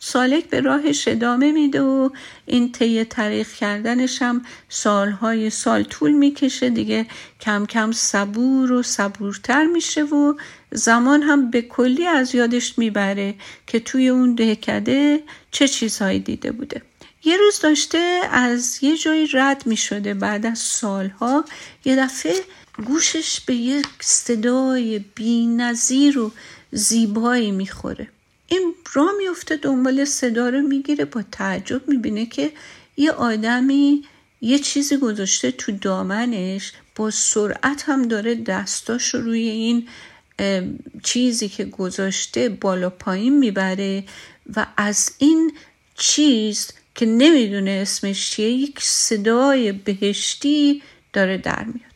سالک 0.00 0.50
به 0.50 0.60
راهش 0.60 1.08
ادامه 1.08 1.52
میده 1.52 1.80
و 1.80 2.10
این 2.46 2.72
طی 2.72 3.04
طریق 3.04 3.48
کردنش 3.48 4.22
هم 4.22 4.42
سالهای 4.68 5.50
سال 5.50 5.82
طول 5.82 6.12
می‌کشه. 6.12 6.70
دیگه 6.70 7.06
کم 7.40 7.66
کم 7.66 7.92
صبور 7.92 8.72
و 8.72 8.82
صبورتر 8.82 9.66
میشه 9.66 10.02
و 10.02 10.34
زمان 10.74 11.22
هم 11.22 11.50
به 11.50 11.62
کلی 11.62 12.06
از 12.06 12.34
یادش 12.34 12.78
می‌بره 12.78 13.34
که 13.66 13.80
توی 13.80 14.08
اون 14.08 14.34
دهکده 14.34 15.22
چه 15.50 15.68
چیزهایی 15.68 16.20
دیده 16.20 16.52
بوده. 16.52 16.82
یه 17.24 17.36
روز 17.36 17.60
داشته 17.60 18.20
از 18.30 18.78
یه 18.82 18.96
جایی 18.96 19.28
رد 19.32 19.66
می 19.66 19.76
شده 19.76 20.14
بعد 20.14 20.46
از 20.46 20.58
سالها. 20.58 21.44
یه 21.84 21.96
دفعه 21.96 22.34
گوشش 22.86 23.40
به 23.40 23.54
یک 23.54 23.86
صدای 24.00 24.98
بی 24.98 25.46
نظیر 25.46 26.18
و 26.18 26.32
زیبایی 26.72 27.50
می‌خوره. 27.50 28.08
این 28.48 28.74
را 28.92 29.12
میفته 29.18 29.56
دنبال 29.56 30.04
صدا 30.04 30.48
رو 30.48 30.60
می‌گیره 30.60 31.04
با 31.04 31.22
تعجب 31.32 31.88
می‌بینه 31.88 32.26
که 32.26 32.52
یه 32.96 33.12
آدمی 33.12 34.04
یه 34.40 34.58
چیزی 34.58 34.96
گذاشته 34.96 35.50
تو 35.50 35.72
دامنش. 35.72 36.72
با 36.96 37.10
سرعت 37.10 37.84
هم 37.86 38.08
داره 38.08 38.34
دستاش 38.34 39.14
رو 39.14 39.20
روی 39.20 39.48
این 39.48 39.88
چیزی 41.02 41.48
که 41.48 41.64
گذاشته 41.64 42.48
بالا 42.48 42.90
پایین 42.90 43.38
می‌بره 43.38 44.04
و 44.56 44.66
از 44.76 45.10
این 45.18 45.52
چیز 45.94 46.70
که 46.94 47.06
نمی‌دونه 47.06 47.70
اسمش 47.70 48.30
چیه 48.30 48.50
یک 48.50 48.80
صدای 48.80 49.72
بهشتی 49.72 50.82
داره 51.12 51.38
در 51.38 51.64
میاد. 51.64 51.94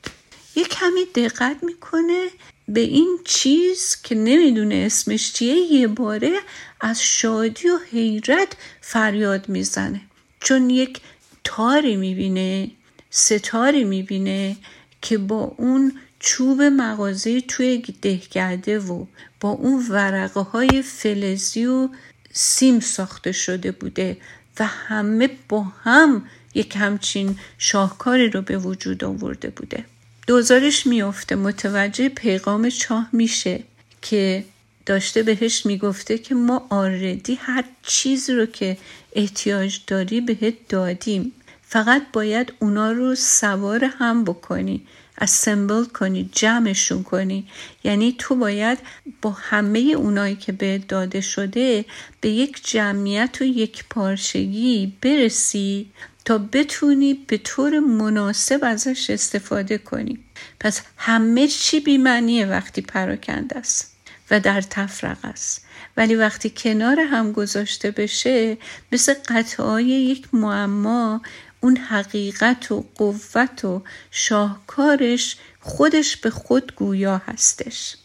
یه 0.56 0.64
کمی 0.64 1.04
دقت 1.14 1.56
می‌کنه 1.62 2.26
به 2.68 2.80
این 2.80 3.18
چیز 3.24 3.96
که 4.02 4.14
نمی‌دونه 4.14 4.74
اسمش 4.74 5.32
چیه 5.32 5.56
یه 5.56 5.86
باره 5.86 6.38
از 6.80 7.02
شادی 7.02 7.68
و 7.68 7.78
حیرت 7.90 8.52
فریاد 8.80 9.48
می‌زنه. 9.48 10.00
چون 10.40 10.70
یک 10.70 11.00
تاری 11.44 11.96
می‌بینه 11.96 12.70
ستاری 13.10 13.84
می‌بینه 13.84 14.56
که 15.02 15.18
با 15.18 15.54
اون 15.56 16.00
چوب 16.20 16.62
مغازه 16.62 17.40
توی 17.40 17.82
دهکده 18.02 18.78
و 18.78 19.06
با 19.40 19.48
اون 19.48 19.86
ورقه 19.88 20.40
های 20.40 20.82
فلزی 20.82 21.66
و 21.66 21.88
سیم 22.32 22.80
ساخته 22.80 23.32
شده 23.32 23.72
بوده 23.72 24.16
و 24.60 24.64
همه 24.66 25.30
با 25.48 25.62
هم 25.62 26.22
یک 26.54 26.76
همچین 26.76 27.38
شاهکاری 27.58 28.30
رو 28.30 28.42
به 28.42 28.58
وجود 28.58 29.04
آورده 29.04 29.50
بوده. 29.50 29.84
دوزارش 30.26 30.86
میافته. 30.86 31.36
متوجه 31.36 32.08
پیغام 32.08 32.68
چاه 32.68 33.08
میشه 33.12 33.62
که 34.02 34.44
داشته 34.86 35.22
بهش 35.22 35.66
می‌گفته 35.66 36.18
که 36.18 36.34
ما 36.34 36.66
آردی 36.70 37.34
هر 37.34 37.64
چیزی 37.82 38.32
رو 38.32 38.46
که 38.46 38.76
احتیاج 39.12 39.80
داری 39.86 40.20
بهت 40.20 40.54
دادیم. 40.68 41.32
فقط 41.62 42.02
باید 42.12 42.52
اونا 42.58 42.92
رو 42.92 43.14
سوار 43.14 43.84
هم 43.84 44.24
بکنی. 44.24 44.86
اسمبل 45.18 45.84
کنی 45.84 46.30
جمعشون 46.32 47.02
کنی. 47.02 47.48
یعنی 47.84 48.14
تو 48.18 48.34
باید 48.34 48.78
با 49.22 49.30
همه 49.30 49.78
اونایی 49.78 50.36
که 50.36 50.52
به 50.52 50.78
داده 50.78 51.20
شده 51.20 51.84
به 52.20 52.28
یک 52.28 52.60
جمعیت 52.64 53.36
و 53.40 53.44
یک 53.44 53.84
پارچگی 53.90 54.92
برسی 55.02 55.90
تا 56.24 56.38
بتونی 56.38 57.14
به 57.14 57.38
طور 57.38 57.78
مناسب 57.78 58.60
ازش 58.62 59.10
استفاده 59.10 59.78
کنی. 59.78 60.18
پس 60.60 60.82
همه 60.96 61.48
چی 61.48 61.80
بیمعنیه 61.80 62.46
وقتی 62.46 62.80
پراکنده 62.80 63.58
است 63.58 63.96
و 64.30 64.40
در 64.40 64.60
تفرق 64.60 65.18
است. 65.24 65.64
ولی 65.96 66.14
وقتی 66.14 66.52
کنار 66.56 67.00
هم 67.00 67.32
گذاشته 67.32 67.90
بشه 67.90 68.56
مثل 68.92 69.14
قطعای 69.28 69.84
یک 69.84 70.34
معما 70.34 71.22
اون 71.60 71.76
حقیقت 71.76 72.72
و 72.72 72.84
قوت 72.94 73.64
و 73.64 73.82
شاهکارش 74.10 75.36
خودش 75.60 76.16
به 76.16 76.30
خود 76.30 76.74
گویا 76.74 77.22
هستش. 77.26 77.96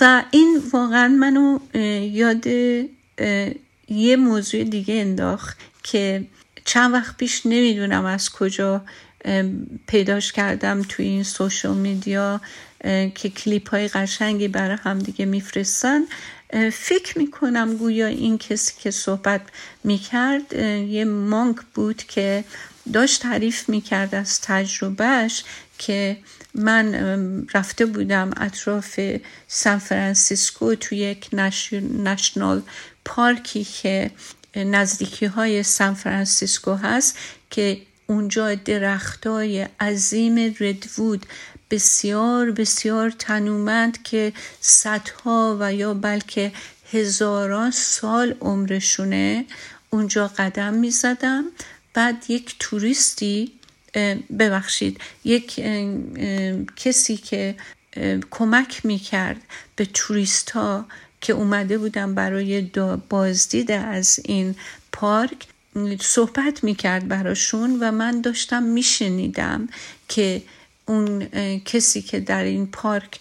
و 0.00 0.22
این 0.30 0.62
واقعا 0.72 1.08
منو 1.08 1.58
یاد 2.12 2.46
یه 3.88 4.16
موضوع 4.16 4.64
دیگه 4.64 4.94
انداخت 4.94 5.58
که 5.82 6.26
چند 6.64 6.94
وقت 6.94 7.16
پیش 7.16 7.46
نمی‌دونم 7.46 8.04
از 8.04 8.30
کجا 8.30 8.84
پیداش 9.86 10.32
کردم 10.32 10.82
توی 10.88 11.06
این 11.06 11.22
سوشال 11.22 11.76
میدیا 11.76 12.40
که 13.14 13.28
کلیپ 13.36 13.70
های 13.70 13.88
قشنگی 13.88 14.48
برای 14.48 14.76
همدیگه 14.84 15.24
میفرستن. 15.24 16.00
فکر 16.72 17.18
می‌کنم 17.18 17.76
گویا 17.76 18.06
این 18.06 18.38
کسی 18.38 18.74
که 18.78 18.90
صحبت 18.90 19.40
می‌کرد 19.84 20.52
یه 20.88 21.04
monk 21.04 21.56
بود 21.74 22.02
که 22.02 22.44
داشت 22.92 23.22
تعریف 23.22 23.68
می‌کرد 23.68 24.14
از 24.14 24.40
تجربهش 24.40 25.44
که 25.78 26.16
من 26.54 26.94
رفته 27.54 27.86
بودم 27.86 28.30
اطراف 28.36 29.00
سان 29.48 29.78
فرانسیسکو 29.78 30.74
توی 30.74 30.98
یک 30.98 31.28
national 32.04 32.62
park 33.04 33.52
ی 33.52 33.64
که 33.64 34.10
نزدیکی 34.56 35.26
های 35.26 35.62
سان 35.62 35.94
فرانسیسکو 35.94 36.74
هست 36.74 37.18
که 37.50 37.82
اونجا 38.06 38.54
درختای 38.54 39.68
عظیم 39.80 40.54
redwood 40.60 41.26
بسیار 41.70 42.50
بسیار 42.50 43.10
تنومند 43.10 44.02
که 44.02 44.32
صدها 44.60 45.56
و 45.60 45.74
یا 45.74 45.94
بلکه 45.94 46.52
هزاران 46.92 47.70
سال 47.70 48.34
عمرشونه 48.40 49.44
اونجا 49.90 50.28
قدم 50.28 50.74
می 50.74 50.90
زدم 50.90 51.44
بعد 51.94 52.24
یک 52.28 52.56
توریستی 52.58 53.52
ببخشید 54.38 55.00
یک 55.24 55.64
کسی 56.76 57.16
که 57.16 57.54
کمک 58.30 58.86
می 58.86 58.98
کرد 58.98 59.40
به 59.76 59.84
توریست 59.84 60.50
ها 60.50 60.86
که 61.20 61.32
اومده 61.32 61.78
بودن 61.78 62.14
برای 62.14 62.70
بازدید 63.08 63.70
از 63.70 64.20
این 64.24 64.54
پارک 64.92 65.46
صحبت 66.00 66.64
می‌کرد 66.64 67.08
براشون 67.08 67.78
و 67.80 67.90
من 67.90 68.20
داشتم 68.20 68.62
میشنیدم 68.62 69.68
که 70.08 70.42
اون 70.86 71.24
کسی 71.64 72.02
که 72.02 72.20
در 72.20 72.44
این 72.44 72.66
پارک 72.66 73.20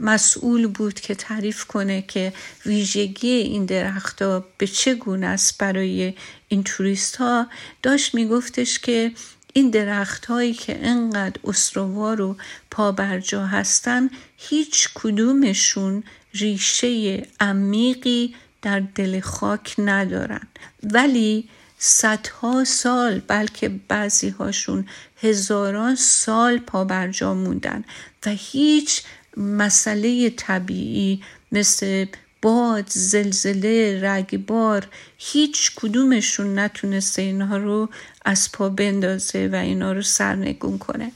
مسئول 0.00 0.66
بود 0.66 1.00
که 1.00 1.14
تعریف 1.14 1.64
کنه 1.64 2.02
که 2.02 2.32
ویژگی 2.66 3.28
این 3.28 3.64
درختها 3.64 4.44
به 4.58 4.66
چه 4.66 4.94
گونه 4.94 5.26
است 5.26 5.58
برای 5.58 6.14
این 6.48 6.62
توریست 6.62 7.16
ها 7.16 7.46
داشت 7.82 8.14
میگفتش 8.14 8.78
که 8.78 9.12
این 9.52 9.70
درخت 9.70 10.26
هایی 10.26 10.54
که 10.54 10.86
انقدر 10.86 11.40
استروار 11.44 12.20
و 12.20 12.36
پابرجا 12.70 13.46
هستن 13.46 14.10
هیچ 14.36 14.88
کدومشون 14.94 16.02
ریشه 16.34 17.22
عمیقی 17.40 18.34
در 18.62 18.80
دل 18.80 19.20
خاک 19.20 19.74
ندارن. 19.78 20.46
ولی 20.82 21.48
صدها 21.78 22.64
سال 22.64 23.18
بلکه 23.18 23.68
بعضی 23.68 24.28
هاشون 24.28 24.88
هزاران 25.22 25.94
سال 25.94 26.58
پابرجا 26.58 27.34
موندن 27.34 27.84
و 28.26 28.30
هیچ 28.30 29.02
مسئله 29.36 30.30
طبیعی 30.30 31.22
مثل 31.52 32.06
باد 32.42 32.84
زلزله 32.88 34.00
رگبار 34.02 34.86
هیچ 35.18 35.72
کدومشون 35.76 36.58
نتونسته 36.58 37.22
اینها 37.22 37.56
رو 37.56 37.88
از 38.24 38.52
پا 38.52 38.68
بندازه 38.68 39.48
و 39.52 39.56
اینا 39.56 39.92
رو 39.92 40.02
سرنگون 40.02 40.78
کنه. 40.78 41.12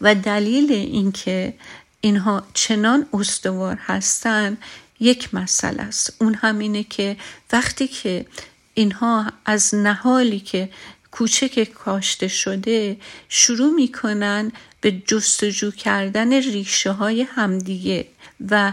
و 0.00 0.14
دلیل 0.14 0.72
اینکه 0.72 1.54
اینها 2.00 2.42
چنان 2.54 3.06
استوار 3.12 3.78
هستن 3.80 4.56
یک 5.00 5.34
مسئله 5.34 5.82
است. 5.82 6.16
اون 6.20 6.34
همینه 6.34 6.84
که 6.84 7.16
وقتی 7.52 7.88
که 7.88 8.26
اینها 8.74 9.32
از 9.44 9.74
نهالی 9.74 10.40
که 10.40 10.70
کوچک 11.10 11.64
کاشته 11.74 12.28
شده 12.28 12.96
شروع 13.28 13.74
می‌کنن 13.74 14.52
به 14.80 14.90
جستجو 14.90 15.70
کردن 15.70 16.32
ریشه 16.32 16.90
های 16.90 17.22
همدیگه 17.22 18.06
و 18.50 18.72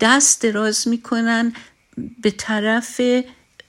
دست 0.00 0.42
دراز 0.42 0.88
می‌کنن 0.88 1.52
به 2.22 2.30
طرف 2.30 3.00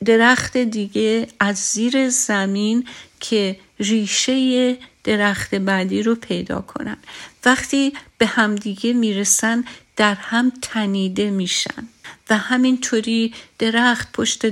درخت 0.06 0.58
دیگه 0.58 1.28
از 1.40 1.58
زیر 1.58 2.10
زمین 2.10 2.88
که 3.20 3.60
ریشه 3.80 4.78
درخت 5.04 5.56
بعدی 5.56 6.04
رو 6.04 6.16
پیدا 6.16 6.62
کنن. 6.62 6.98
وقتی 7.46 7.94
به 8.18 8.26
همدیگه 8.26 8.94
می‌رسن 8.94 9.64
در 9.96 10.14
هم 10.14 10.52
تنیده 10.62 11.30
میشن 11.30 11.88
و 12.30 12.38
همینطوری 12.38 13.34
درخت 13.60 14.12
پشت 14.12 14.46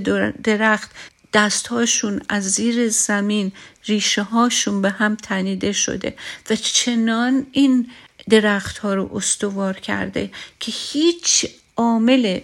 درخت 0.43 0.91
دستهاشون 1.33 2.21
از 2.29 2.51
زیر 2.51 2.89
زمین 2.89 3.51
ریشه 3.85 4.23
هاشون 4.23 4.81
به 4.81 4.89
هم 4.89 5.15
تنیده 5.15 5.71
شده 5.71 6.15
و 6.49 6.55
چنان 6.55 7.47
این 7.51 7.89
درخت 8.29 8.77
ها 8.77 8.93
رو 8.93 9.09
استوار 9.15 9.73
کرده 9.73 10.31
که 10.59 10.71
هیچ 10.75 11.45
عامل 11.77 12.39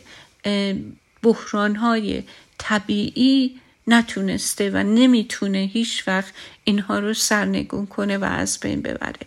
بحران 1.23 1.75
های 1.75 2.23
طبیعی 2.57 3.55
نتونسته 3.88 4.69
و 4.69 4.77
نمی‌تونه 4.77 5.57
هیچ 5.57 6.07
وقت 6.07 6.34
اینها 6.63 6.99
رو 6.99 7.13
سرنگون 7.13 7.86
کنه 7.86 8.17
و 8.17 8.23
از 8.23 8.59
بین 8.59 8.81
ببره. 8.81 9.19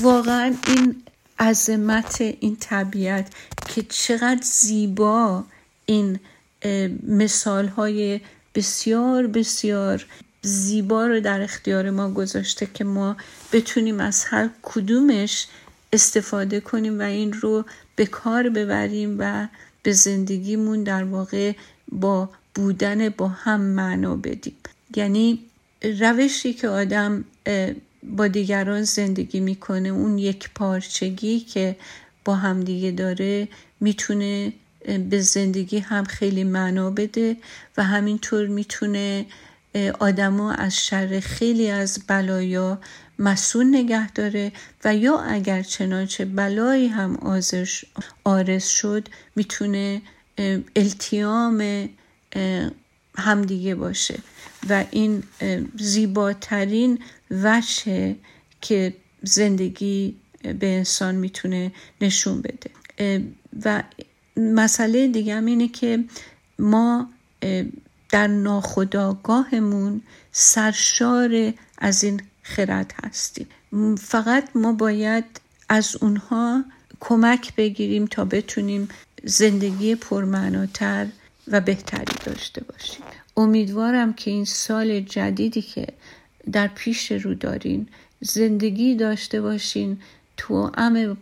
واقعا 0.00 0.54
این 0.66 1.02
عظمت 1.38 2.20
این 2.20 2.56
طبیعت 2.56 3.32
که 3.74 3.82
چقدر 3.82 4.42
زیبا 4.42 5.44
این 5.86 6.20
مثال 7.08 7.68
های 7.68 8.20
بسیار 8.54 9.26
بسیار 9.26 10.06
زیبا 10.42 11.06
رو 11.06 11.20
در 11.20 11.40
اختیار 11.40 11.90
ما 11.90 12.10
گذاشته 12.10 12.68
که 12.74 12.84
ما 12.84 13.16
بتونیم 13.52 14.00
از 14.00 14.24
هر 14.24 14.50
کدومش 14.62 15.46
استفاده 15.92 16.60
کنیم 16.60 16.98
و 16.98 17.02
این 17.02 17.32
رو 17.32 17.64
به 17.96 18.06
کار 18.06 18.48
ببریم 18.48 19.16
و 19.18 19.48
به 19.82 19.92
زندگیمون 19.92 20.82
در 20.82 21.04
واقع 21.04 21.52
با 21.92 22.30
بودن 22.54 23.08
با 23.08 23.28
هم 23.28 23.60
معنا 23.60 24.16
بدیم. 24.16 24.56
یعنی 24.96 25.38
روشی 26.00 26.52
که 26.52 26.68
آدم 26.68 27.24
با 28.02 28.28
دیگران 28.28 28.82
زندگی 28.82 29.40
می‌کنه 29.40 29.88
اون 29.88 30.18
یک 30.18 30.50
پارچگی 30.54 31.40
که 31.40 31.76
با 32.24 32.34
همدیگه 32.34 32.90
داره 32.90 33.48
می‌تونه 33.80 34.52
به 35.10 35.20
زندگی 35.20 35.78
هم 35.78 36.04
خیلی 36.04 36.44
معنا 36.44 36.90
بده 36.90 37.36
و 37.76 37.82
همینطور 37.82 38.46
می‌تونه 38.46 39.26
آدما 39.98 40.52
از 40.52 40.76
شر 40.76 41.20
خیلی 41.20 41.70
از 41.70 41.98
بلایا 42.06 42.80
مسئول 43.18 43.66
نگه 43.66 44.12
داره 44.12 44.52
و 44.84 44.96
یا 44.96 45.20
اگر 45.20 45.62
چنانچه 45.62 46.24
بلایی 46.24 46.86
هم 46.86 47.16
آزش 47.16 47.84
آرز 48.24 48.64
شد 48.64 49.08
می‌تونه 49.36 50.02
التیام 50.76 51.88
همدیگه 53.16 53.74
باشه. 53.74 54.18
و 54.68 54.84
این 54.90 55.22
زیباترین 55.78 56.98
وجه 57.30 58.16
که 58.60 58.94
زندگی 59.22 60.16
به 60.42 60.66
انسان 60.66 61.14
می‌تونه 61.14 61.72
نشون 62.00 62.42
بده. 62.42 62.70
و 63.64 63.82
مسئله 64.36 65.08
دیگه 65.08 65.34
هم 65.34 65.46
اینه 65.46 65.68
که 65.68 66.04
ما 66.58 67.08
در 68.10 68.26
ناخداگاهمون 68.26 70.02
سرشار 70.32 71.52
از 71.78 72.04
این 72.04 72.20
خرد 72.42 72.94
هستیم. 73.04 73.46
فقط 73.98 74.48
ما 74.54 74.72
باید 74.72 75.24
از 75.68 75.96
اونها 76.00 76.64
کمک 77.00 77.54
بگیریم 77.54 78.06
تا 78.06 78.24
بتونیم 78.24 78.88
زندگی 79.24 79.94
پرمعناتر 79.94 81.06
و 81.48 81.60
بهتری 81.60 82.14
داشته 82.24 82.64
باشیم. 82.64 83.04
امیدوارم 83.36 84.12
که 84.12 84.30
این 84.30 84.44
سال 84.44 85.00
جدیدی 85.00 85.62
که 85.62 85.86
در 86.52 86.68
پیش 86.68 87.12
رو 87.12 87.34
دارین 87.34 87.88
زندگی 88.20 88.94
داشته 88.94 89.40
باشین 89.40 89.98
تو 90.36 90.70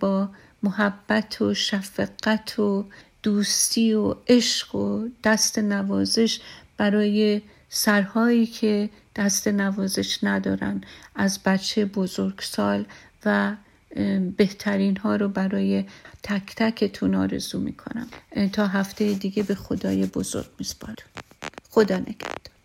با 0.01 0.29
محبت 0.63 1.43
و 1.43 1.55
شفقت 1.55 2.59
و 2.59 2.85
دوستی 3.23 3.93
و 3.93 4.15
عشق 4.29 4.75
و 4.75 5.09
دست 5.25 5.59
نوازش 5.59 6.41
برای 6.77 7.43
سرهایی 7.69 8.47
که 8.47 8.91
دست 9.17 9.49
نوازش 9.49 10.19
ندارن. 10.25 10.81
از 11.15 11.39
بچه 11.45 11.85
بزرگسال 11.85 12.85
و 13.25 13.57
بهترین 14.37 14.97
ها 14.97 15.17
رو 15.17 15.29
برای 15.29 15.85
تک 16.23 16.55
تکتون 16.57 17.15
آرزو 17.15 17.61
می‌کنم. 17.61 18.07
تا 18.53 18.67
هفته 18.67 19.13
دیگه 19.13 19.43
به 19.43 19.55
خدای 19.55 20.07
بزرگ 20.07 20.47
میسپارم. 20.59 20.95
خدا 21.71 21.99
نگهدار. 21.99 22.60